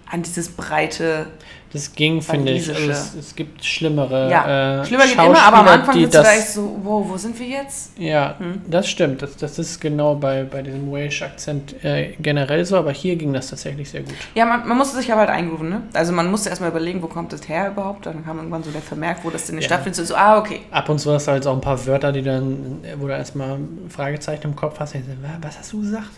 [0.10, 1.28] an dieses breite.
[1.74, 2.70] Das ging, finde ich.
[2.70, 4.30] Also es, es gibt schlimmere.
[4.30, 7.38] Ja, äh, schlimmer geht immer, aber am Anfang da das- echt so, wow, wo sind
[7.40, 7.98] wir jetzt?
[7.98, 8.62] Ja, Hm.
[8.68, 9.24] das stimmt.
[9.24, 13.50] Das, das ist genau bei, bei diesem Welsh-Akzent äh, generell so, aber hier ging das
[13.50, 14.14] tatsächlich sehr gut.
[14.36, 15.82] Ja, man, man musste sich aber halt eingrooven, ne?
[15.94, 18.06] Also man musste erstmal überlegen, wo kommt das her überhaupt.
[18.06, 19.62] Dann kam irgendwann so der Vermerk, wo das denn Ja.
[19.64, 19.96] stattfindet.
[19.96, 20.60] So, so, ah, okay.
[20.70, 23.58] Ab und zu hast du halt auch ein paar Wörter, die dann, wo du erstmal
[23.90, 24.94] Fragezeichen im Kopf hast.
[24.94, 26.10] Und denkst, "Wa- Was hast du gesagt?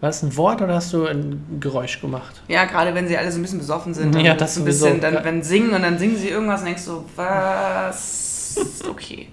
[0.00, 2.40] War das ein Wort oder hast du ein Geräusch gemacht?
[2.46, 4.14] Ja, gerade wenn sie alle so ein bisschen besoffen sind.
[4.14, 5.14] Dann Ja, das so ein bisschen, sowieso.
[5.14, 8.56] dann, wenn singen und dann singen sie irgendwas und denkst so, was?
[8.88, 9.28] Okay.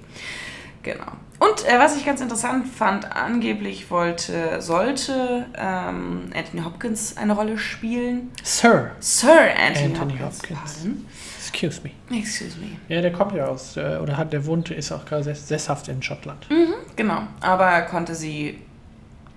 [0.84, 1.06] Genau.
[1.40, 7.58] Und äh, was ich ganz interessant fand, angeblich wollte, sollte ähm, Anthony Hopkins eine Rolle
[7.58, 8.32] spielen.
[8.44, 8.92] Sir.
[9.00, 9.30] Sir
[9.68, 10.40] Anthony, Anthony Hopkins.
[10.42, 10.60] Hopkins.
[10.76, 11.06] Pardon.
[11.52, 12.18] Excuse me.
[12.20, 12.68] Excuse me.
[12.88, 15.88] Ja, der kommt ja aus, äh, oder hat, der wohnt, ist auch gerade sess- sesshaft
[15.88, 16.48] in Schottland.
[16.96, 17.24] Genau.
[17.42, 18.60] Aber er konnte sie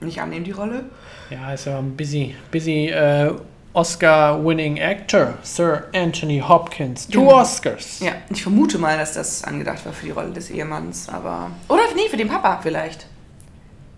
[0.00, 0.84] nicht annehmen, die Rolle.
[1.30, 3.32] Ja, ist ja ein busy, busy äh,
[3.74, 7.06] Oscar-winning Actor, Sir Anthony Hopkins.
[7.06, 7.40] Two Genau.
[7.40, 8.00] Oscars.
[8.00, 11.50] Ja, ich vermute mal, dass das angedacht war für die Rolle des Ehemanns, aber.
[11.68, 13.06] Oder nee, für den Papa vielleicht.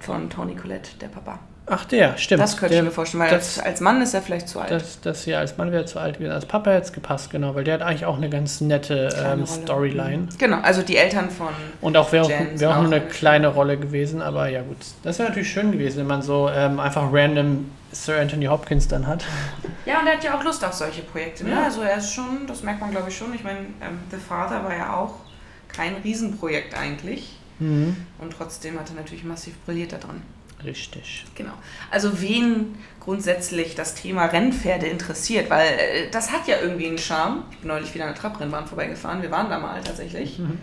[0.01, 1.38] Von Tony Collette, der Papa.
[1.73, 2.43] Ach, der, stimmt.
[2.43, 4.59] Das könnte der, ich mir vorstellen, weil das- als, als Mann ist er vielleicht zu
[4.59, 4.73] alt.
[4.73, 6.33] Das, das ja als Mann wäre zu alt gewesen.
[6.33, 9.47] Als Papa hätte es gepasst, genau, weil der hat eigentlich auch eine ganz nette ähm.
[9.47, 10.29] Storyline.
[10.37, 11.49] Genau, also die Eltern von.
[11.81, 14.62] Und auch wäre auch, wär auch nur auch eine eine kleine Rolle gewesen, aber ja
[14.62, 14.79] gut.
[15.05, 19.07] Das wäre natürlich schön gewesen, wenn man so ähm, einfach random Sir Anthony Hopkins dann
[19.07, 19.25] hat.
[19.87, 21.45] Ja, und er hat ja auch Lust auf solche Projekte.
[21.45, 21.53] Ne?
[21.53, 21.64] Ja.
[21.64, 23.35] Also er ist schon, das merkt man glaube ich schon.
[23.35, 25.14] Ich meine, ähm, The Father war ja auch
[25.68, 27.37] kein Riesenprojekt eigentlich.
[27.59, 27.97] Mhm.
[28.18, 30.23] Und trotzdem hat er natürlich massiv brilliert da dran.
[30.64, 31.24] Richtig.
[31.34, 31.52] Genau.
[31.90, 37.44] Also wen grundsätzlich das Thema Rennpferde interessiert, weil äh, das hat ja irgendwie einen Charme.
[37.50, 39.22] Ich bin neulich wieder an der Trabrennbahn vorbeigefahren.
[39.22, 40.38] Wir waren da mal tatsächlich.
[40.38, 40.58] Mhm.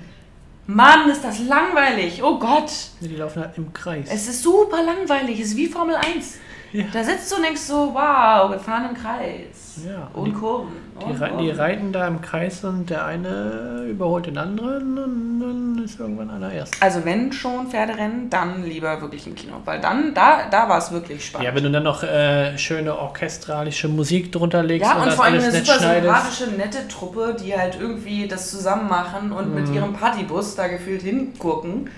[0.67, 2.21] Mann, ist das langweilig.
[2.21, 2.71] Oh Gott.
[2.99, 4.07] Die laufen halt im Kreis.
[4.11, 5.39] Es ist super langweilig.
[5.39, 6.39] Es ist wie Formel 1.
[6.73, 6.83] Ja.
[6.91, 9.79] Da sitzt du und denkst so, wow, wir fahren im Kreis.
[9.87, 10.09] Ja.
[10.13, 10.71] Und Die- Kurven.
[10.99, 11.59] Die, Und rei- die Kurven.
[11.59, 16.51] reiten da im Kreis und der eine überholt den anderen und dann ist irgendwann einer
[16.51, 16.81] erst.
[16.81, 19.53] Also wenn schon Pferderennen, dann lieber wirklich im Kino.
[19.63, 21.47] Weil dann, da, da war es wirklich spannend.
[21.47, 25.15] Ja, wenn du dann noch äh, schöne orchestralische Musik drunter legst Ja, und, und das
[25.15, 29.55] vor allem eine super sympathische, nette Truppe, die halt irgendwie das zusammen machen und Mhm.
[29.55, 31.89] mit ihrem Partybus da gefühlt hingucken,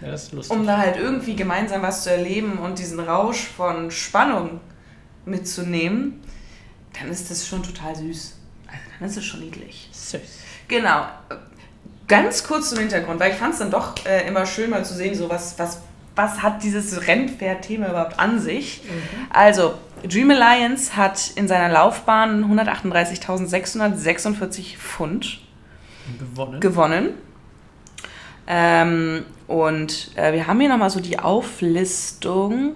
[0.00, 0.14] Ja,
[0.48, 4.60] um da halt irgendwie gemeinsam was zu erleben und diesen Rausch von Spannung
[5.24, 6.20] mitzunehmen,
[6.98, 8.36] dann ist das schon total süß.
[8.66, 9.88] Also dann ist es schon niedlich.
[9.92, 10.20] Süß.
[10.68, 11.06] Genau.
[12.06, 14.92] Ganz kurz zum Hintergrund, weil ich fand es dann doch äh, immer schön mal zu
[14.94, 15.80] sehen, so was, was,
[16.14, 18.82] was hat dieses Rennpferd-Thema überhaupt an sich.
[19.30, 25.40] Also, Dream Alliance hat in seiner Laufbahn 138.646 Pfund
[26.18, 26.60] Gewonnen.
[26.60, 27.14] gewonnen.
[28.46, 29.24] Ähm,
[29.54, 32.72] und äh, wir haben hier nochmal so die Auflistung.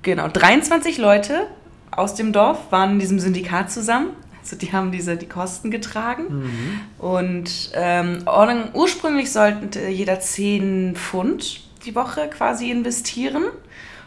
[0.00, 1.48] Genau, 23 Leute
[1.90, 4.12] aus dem Dorf waren in diesem Syndikat zusammen.
[4.40, 6.22] Also die haben diese, die Kosten getragen.
[6.30, 6.80] mhm.
[6.98, 8.24] Und ähm,
[8.72, 13.44] ursprünglich sollten jeder 10 Pfund die Woche quasi investieren,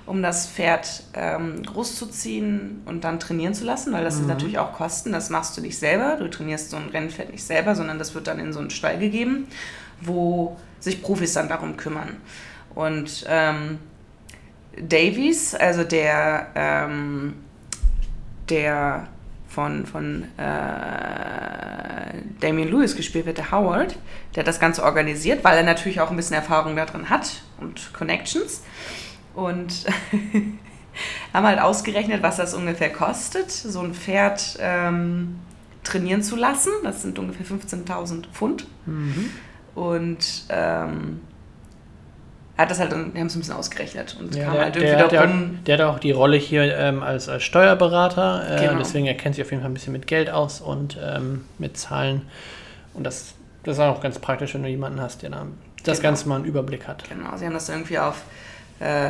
[0.07, 4.73] um das Pferd ähm, großzuziehen und dann trainieren zu lassen, weil das sind natürlich auch
[4.73, 5.11] Kosten.
[5.11, 6.15] Das machst du nicht selber.
[6.15, 8.97] Du trainierst so ein Rennpferd nicht selber, sondern das wird dann in so einen Stall
[8.97, 9.45] gegeben,
[10.01, 12.17] wo sich Profis dann darum kümmern.
[12.75, 13.79] Und ähm,
[14.77, 17.35] Davies, also der, ähm,
[18.49, 19.07] der
[19.47, 23.97] von, von äh, Damien Lewis gespielt wird, der Howard,
[24.35, 28.63] der das Ganze organisiert, weil er natürlich auch ein bisschen Erfahrung darin hat und Connections.
[29.33, 29.85] Und
[31.33, 35.39] haben halt ausgerechnet, was das ungefähr kostet, so ein Pferd ähm,
[35.83, 36.71] trainieren zu lassen.
[36.83, 38.67] Das sind ungefähr 15.000 Pfund.
[39.75, 40.19] Und
[40.49, 41.21] ähm,
[42.57, 44.75] hat das halt dann, die haben es ein bisschen ausgerechnet und Ja, kam der, halt
[44.75, 45.59] der, irgendwie der, darum.
[45.65, 48.57] der hat auch die Rolle hier ähm, als, als Steuerberater.
[48.57, 48.77] Äh, Genau.
[48.79, 52.23] Deswegen erkennt sich auf jeden Fall ein bisschen mit Geld aus und ähm, mit Zahlen.
[52.93, 55.47] Und das, das ist auch ganz praktisch, wenn du jemanden hast, der da
[55.83, 56.09] das Genau.
[56.09, 57.09] Ganze mal einen Überblick hat.
[57.09, 58.21] Genau, sie haben das irgendwie auf,
[58.79, 59.09] äh,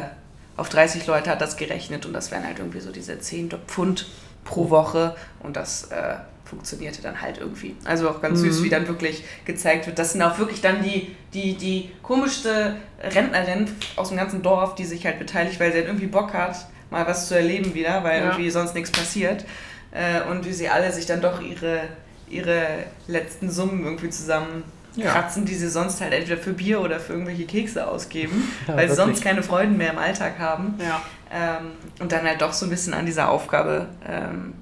[0.55, 4.05] auf 30 Leute hat das gerechnet und das wären halt irgendwie so diese 10 Pfund
[4.51, 7.75] pro Woche und das äh, funktionierte dann halt irgendwie.
[7.85, 9.97] Also auch ganz süß, wie dann wirklich gezeigt wird.
[9.97, 14.83] Das sind auch wirklich dann die, die, die komischste Rentnerin aus dem ganzen Dorf, die
[14.83, 16.55] sich halt beteiligt, weil sie halt irgendwie Bock hat,
[16.89, 18.25] mal was zu erleben wieder, weil Ja.
[18.27, 19.45] irgendwie sonst nichts passiert.
[19.91, 21.83] Äh, und wie sie alle sich dann doch ihre,
[22.29, 22.65] ihre
[23.07, 24.63] letzten Summen irgendwie zusammen
[24.97, 25.11] Ja.
[25.13, 28.89] kratzen, die sie sonst halt entweder für Bier oder für irgendwelche Kekse ausgeben, Ja, weil
[28.89, 30.75] sie sonst keine Freuden mehr im Alltag haben.
[30.85, 31.01] Ja.
[31.33, 34.53] Ähm, und dann halt doch so ein bisschen an dieser Aufgabe ähm,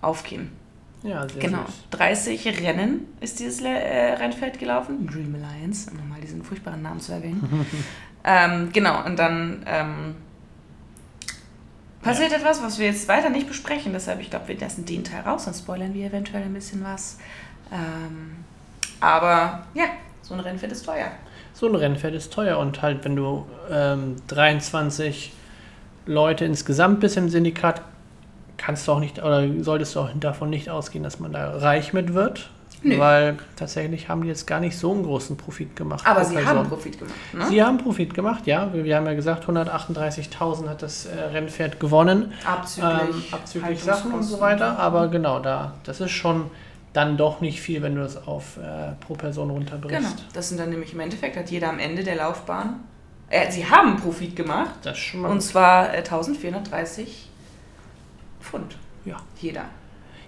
[0.00, 0.52] aufgehen.
[1.02, 1.64] Ja, sehr genau.
[1.64, 1.74] süß.
[1.90, 5.06] 30 Rennen ist dieses äh, Rennfeld gelaufen.
[5.06, 7.66] Dream Alliance, um nochmal diesen furchtbaren Namen zu erwähnen.
[8.24, 10.14] ähm, genau, und dann ähm,
[12.02, 13.92] passiert etwas, was wir jetzt weiter nicht besprechen.
[13.92, 17.18] Deshalb, ich glaube, wir lassen den Teil raus, dann spoilern wir eventuell ein bisschen was.
[17.72, 18.44] Ähm,
[19.00, 19.86] aber ja,
[20.22, 21.10] so ein Rennfeld ist teuer.
[21.52, 25.32] So ein Rennpferd ist teuer und halt, wenn du ähm, 23
[26.06, 27.82] Leute insgesamt bist im Syndikat,
[28.56, 31.92] kannst du auch nicht oder solltest du auch davon nicht ausgehen, dass man da reich
[31.92, 32.50] mit wird.
[32.82, 32.98] Nö.
[32.98, 36.06] Weil tatsächlich haben die jetzt gar nicht so einen großen Profit gemacht.
[36.06, 36.56] Aber sie Person.
[36.56, 37.14] haben Profit gemacht.
[37.34, 37.46] Ne?
[37.46, 38.72] Sie haben Profit gemacht, ja.
[38.72, 42.32] Wir, wir haben ja gesagt, 138.000 hat das äh, Rennpferd gewonnen.
[42.42, 44.78] Abzüglich, Ähm, abzüglich Sachen und so weiter.
[44.78, 46.50] Aber genau, da, das ist schon
[46.92, 49.98] dann doch nicht viel, wenn du das auf äh, pro Person runterbrichst.
[49.98, 52.80] Genau, das sind dann nämlich im Endeffekt, hat jeder am Ende der Laufbahn,
[53.30, 57.28] äh, sie haben Profit gemacht, Das ist schon mal und zwar äh, 1430
[58.40, 59.16] Pfund, ja.
[59.40, 59.64] jeder.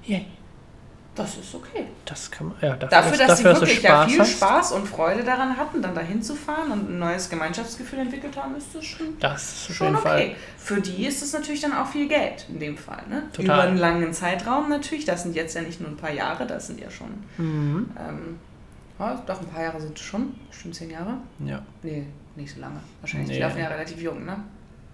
[0.05, 0.27] Yay.
[1.15, 1.85] Das ist okay.
[2.07, 4.89] Das kann man, ja, dafür, Dafür, dass sie dafür, wirklich ja viel hast, Spaß und
[4.89, 8.83] Freude daran hatten, dann dahin zu fahren und ein neues Gemeinschaftsgefühl entwickelt haben, ist das
[8.87, 10.03] schon, Das ist schon okay.
[10.03, 10.35] Fall.
[10.57, 13.03] Für die ist es natürlich dann auch viel Geld in dem Fall.
[13.11, 13.25] Ne?
[13.35, 13.45] Total.
[13.45, 15.05] Über einen langen Zeitraum natürlich.
[15.05, 17.91] Das sind jetzt ja nicht nur ein paar Jahre, das sind ja schon, Mhm.
[17.99, 18.39] ähm,
[18.99, 21.19] ja, doch ein paar Jahre sind es schon, bestimmt zehn Jahre.
[21.45, 21.61] Ja.
[21.83, 22.81] Nee, nicht so lange.
[23.01, 23.29] Wahrscheinlich.
[23.31, 23.35] Nee.
[23.37, 24.37] Die laufen ja relativ jung, ne?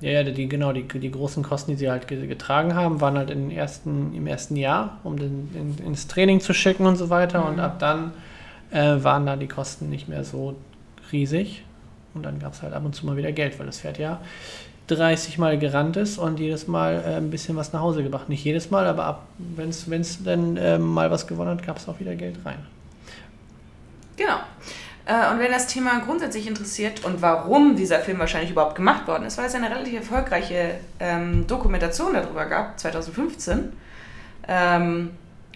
[0.00, 3.18] Ja, ja, die, genau, die, die großen Kosten, die sie halt ge- getragen haben, waren
[3.18, 7.10] halt in ersten, im ersten Jahr, um den, in, ins Training zu schicken und so
[7.10, 7.44] weiter.
[7.44, 7.60] Und Mhm.
[7.60, 8.12] ab dann
[8.70, 10.54] äh, waren da die Kosten nicht mehr so
[11.10, 11.64] riesig.
[12.14, 14.20] Und dann gab es halt ab und zu mal wieder Geld, weil das Pferd ja
[14.86, 18.28] 30 Mal gerannt ist und jedes Mal äh, ein bisschen was nach Hause gebracht.
[18.28, 19.26] Nicht jedes Mal, aber ab,
[19.56, 22.58] wenn es dann äh, mal was gewonnen hat, gab es auch wieder Geld rein.
[24.16, 24.38] Genau.
[25.08, 29.24] Äh, Und wenn das Thema grundsätzlich interessiert und warum dieser Film wahrscheinlich überhaupt gemacht worden
[29.24, 33.72] ist, weil es eine relativ erfolgreiche ähm, Dokumentation darüber gab, 2015.
[34.46, 35.10] Ähm,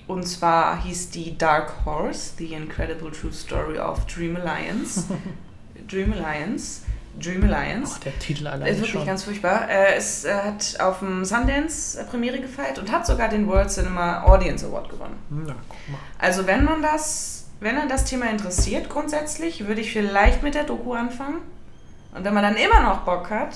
[0.09, 5.05] und zwar hieß die Dark Horse, The Incredible True Story of Dream Alliance.
[5.89, 6.83] Dream Alliance.
[7.21, 7.97] Dream Alliance.
[7.99, 9.05] Oh, der Titel Ist allein wirklich schon.
[9.07, 9.69] ganz furchtbar.
[9.69, 14.23] Äh, es äh, hat auf dem Sundance Premiere gefeiert und hat sogar den World Cinema
[14.25, 15.17] Audience Award gewonnen.
[15.29, 15.99] Na, guck mal.
[16.19, 17.32] Also wenn man das,
[17.63, 21.39] wenn er das Thema interessiert grundsätzlich, würde ich vielleicht mit der Doku anfangen.
[22.15, 23.55] Und wenn man dann immer noch Bock hat,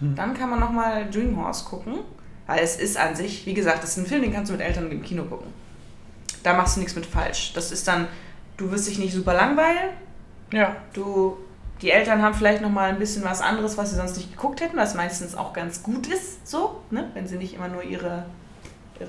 [0.00, 0.14] Hm.
[0.16, 2.00] dann kann man nochmal Dream Horse gucken.
[2.46, 4.60] Weil es ist an sich, wie gesagt, das ist ein Film, den kannst du mit
[4.66, 5.46] Eltern im Kino gucken.
[6.42, 7.52] Da machst du nichts mit falsch.
[7.54, 8.06] Das ist dann,
[8.58, 9.90] du wirst dich nicht super langweilen.
[10.52, 11.38] Ja, Du,
[11.80, 14.76] die Eltern haben vielleicht nochmal ein bisschen was anderes, was sie sonst nicht geguckt hätten,
[14.76, 17.10] was meistens auch ganz gut ist, so, ne?
[17.14, 18.24] wenn sie nicht immer nur ihre, ihre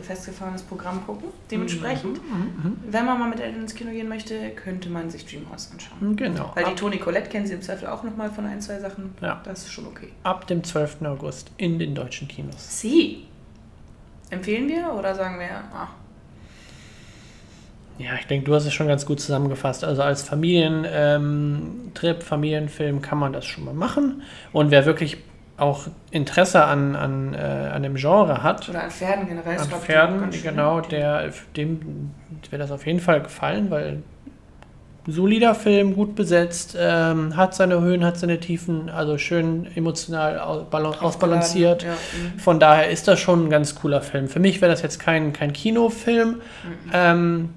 [0.01, 1.29] festgefahrenes Programm gucken.
[1.51, 5.71] Dementsprechend, Mhm, wenn man mal mit Eltern ins Kino gehen möchte, könnte man sich Dreamhouse
[5.71, 5.97] anschauen.
[5.99, 6.15] mhm.
[6.15, 6.51] genau.
[6.55, 9.13] Weil die Toni Colette kennen sie im Zweifel auch nochmal von ein, zwei Sachen.
[9.21, 9.41] Ja.
[9.43, 10.09] Das ist schon okay.
[10.23, 11.03] ab dem 12.
[11.03, 12.79] August in den deutschen Kinos.
[12.79, 13.25] Sie.
[14.31, 15.89] Empfehlen wir oder sagen wir, ah,
[17.97, 19.83] Ja, ich denke, du hast es schon ganz gut zusammengefasst.
[19.85, 20.93] Also als Familientrip,
[22.17, 24.23] ähm, Familienfilm kann man das schon mal machen.
[24.51, 25.17] Und wer wirklich
[25.57, 29.57] auch Interesse an, an, äh, an dem Genre hat, oder an Pferden generell.
[29.57, 32.11] an Pferden, genau, der, dem
[32.49, 34.03] wird das auf jeden Fall gefallen, weil
[35.07, 41.83] solider Film, gut besetzt, ähm, hat seine Höhen, hat seine Tiefen, also schön emotional ausbalanciert.
[41.83, 42.39] Ja, mhm.
[42.39, 44.27] Von daher ist das schon ein ganz cooler Film.
[44.27, 46.41] Für mich wäre das jetzt kein, kein Kinofilm, mhm.
[46.91, 47.49] ähm,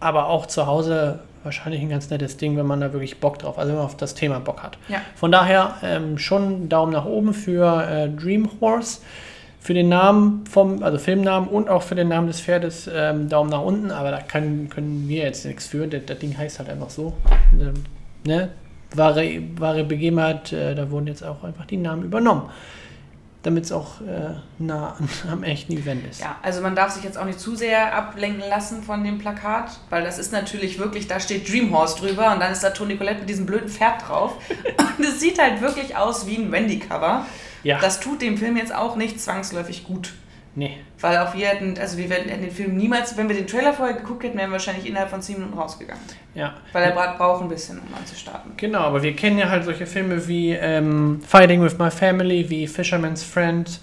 [0.00, 3.58] aber auch zu Hause wahrscheinlich ein ganz nettes Ding, wenn man da wirklich Bock drauf,
[3.58, 4.76] also wenn man auf das Thema Bock hat.
[4.88, 5.00] Ja.
[5.14, 9.00] Von daher ähm, schon Daumen nach oben für äh, Dream Horse.
[9.58, 13.50] Für den Namen vom, also Filmnamen und auch für den Namen des Pferdes ähm, Daumen
[13.50, 15.88] nach unten, aber da kann, können wir jetzt nichts für.
[15.88, 17.14] Das, das Ding heißt halt einfach so.
[17.60, 17.74] Ähm,
[18.24, 18.50] ne?
[18.94, 22.48] Wahre, wahre Begebenheit, äh, da wurden jetzt auch einfach die Namen übernommen
[23.42, 24.96] damit es auch äh, nah
[25.30, 26.20] am echten Event ist.
[26.20, 29.78] Ja, also man darf sich jetzt auch nicht zu sehr ablenken lassen von dem Plakat,
[29.90, 33.20] weil das ist natürlich wirklich, da steht Dreamhorse drüber und dann ist da Toni Colette
[33.20, 34.36] mit diesem blöden Pferd drauf.
[34.98, 37.26] und es sieht halt wirklich aus wie ein Wendy-Cover.
[37.62, 37.80] Ja.
[37.80, 40.12] Das tut dem Film jetzt auch nicht zwangsläufig gut.
[40.56, 40.78] Nee.
[41.00, 43.94] Weil auch wir hätten, also wir hätten den Film niemals, wenn wir den Trailer vorher
[43.94, 46.02] geguckt hätten, wären wir wahrscheinlich innerhalb von 10 Minuten rausgegangen.
[46.34, 46.54] Ja.
[46.72, 48.52] Weil er braucht ein bisschen, um anzustarten.
[48.56, 52.66] Genau, aber wir kennen ja halt solche Filme wie ähm, Fighting with My Family, wie
[52.66, 53.78] Fisherman's Friend.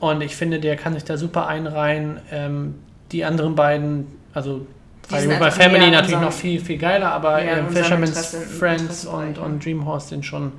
[0.00, 2.20] Und ich finde, der kann sich da super einreihen.
[2.30, 2.74] Ähm,
[3.10, 4.66] die anderen beiden, also
[5.08, 9.38] Fighting with My Family natürlich noch viel, viel geiler, aber ähm, Fisherman's Interesse, Friends und,
[9.38, 10.52] und Dreamhorse sind schon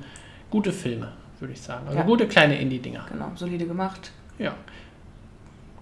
[0.50, 1.86] gute Filme, würde ich sagen.
[1.86, 2.04] Also ja.
[2.04, 3.06] gute kleine Indie-Dinger.
[3.12, 4.10] Genau, solide gemacht.
[4.38, 4.54] Ja.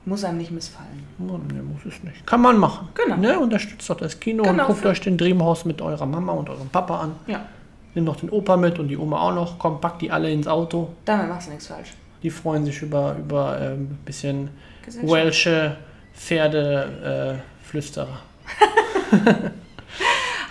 [0.05, 1.05] Muss einem nicht missfallen.
[1.18, 2.26] Ne, muss es nicht.
[2.26, 2.88] Kann man machen.
[2.94, 3.16] Genau.
[3.16, 3.38] Ne?
[3.38, 6.68] Unterstützt doch das Kino genau, und guckt euch den Dreamhaus mit eurer Mama und eurem
[6.68, 7.12] Papa an.
[7.28, 7.46] Ja.
[7.94, 9.59] Nehmt noch den Opa mit und die Oma auch noch.
[9.59, 10.88] Komm, pack die alle ins Auto.
[11.05, 11.92] Damit machst du nichts falsch.
[12.22, 14.50] Die freuen sich über, über ein ähm, bisschen
[15.03, 15.76] Welsche
[16.14, 18.18] Pferdeflüsterer.
[19.12, 19.50] Äh,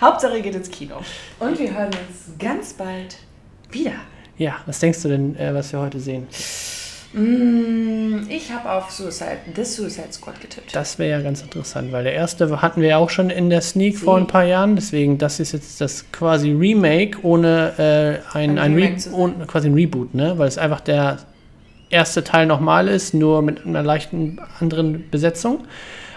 [0.00, 0.96] Hauptsache geht ins Kino.
[1.38, 3.18] Und wir hören uns ganz bald
[3.70, 3.92] wieder.
[4.38, 6.26] Ja, was denkst du denn, äh, was wir heute sehen?
[7.12, 10.74] Mm, ich habe auf Suicide, The Suicide Squad getippt.
[10.74, 13.60] Das wäre ja ganz interessant, weil der erste hatten wir ja auch schon in der
[13.60, 14.04] Sneak Sie.
[14.04, 14.76] vor ein paar Jahren.
[14.76, 19.68] Deswegen, das ist jetzt das quasi Remake ohne äh, ein, ein, ein Re ohne, quasi
[19.68, 20.38] ein Reboot, ne?
[20.38, 21.18] Weil es einfach der
[21.90, 25.64] erste Teil nochmal ist, nur mit einer leichten anderen Besetzung.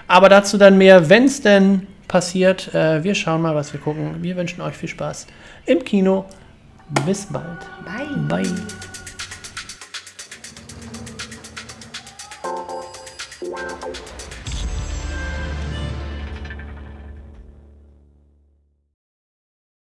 [0.08, 2.74] Aber dazu dann mehr, wenn es denn passiert.
[2.74, 4.22] Äh, wir schauen mal, was wir gucken.
[4.22, 5.28] Wir wünschen euch viel Spaß
[5.66, 6.26] im Kino.
[7.06, 7.60] Bis bald.
[7.84, 8.44] Bye.
[8.44, 8.95] Bye.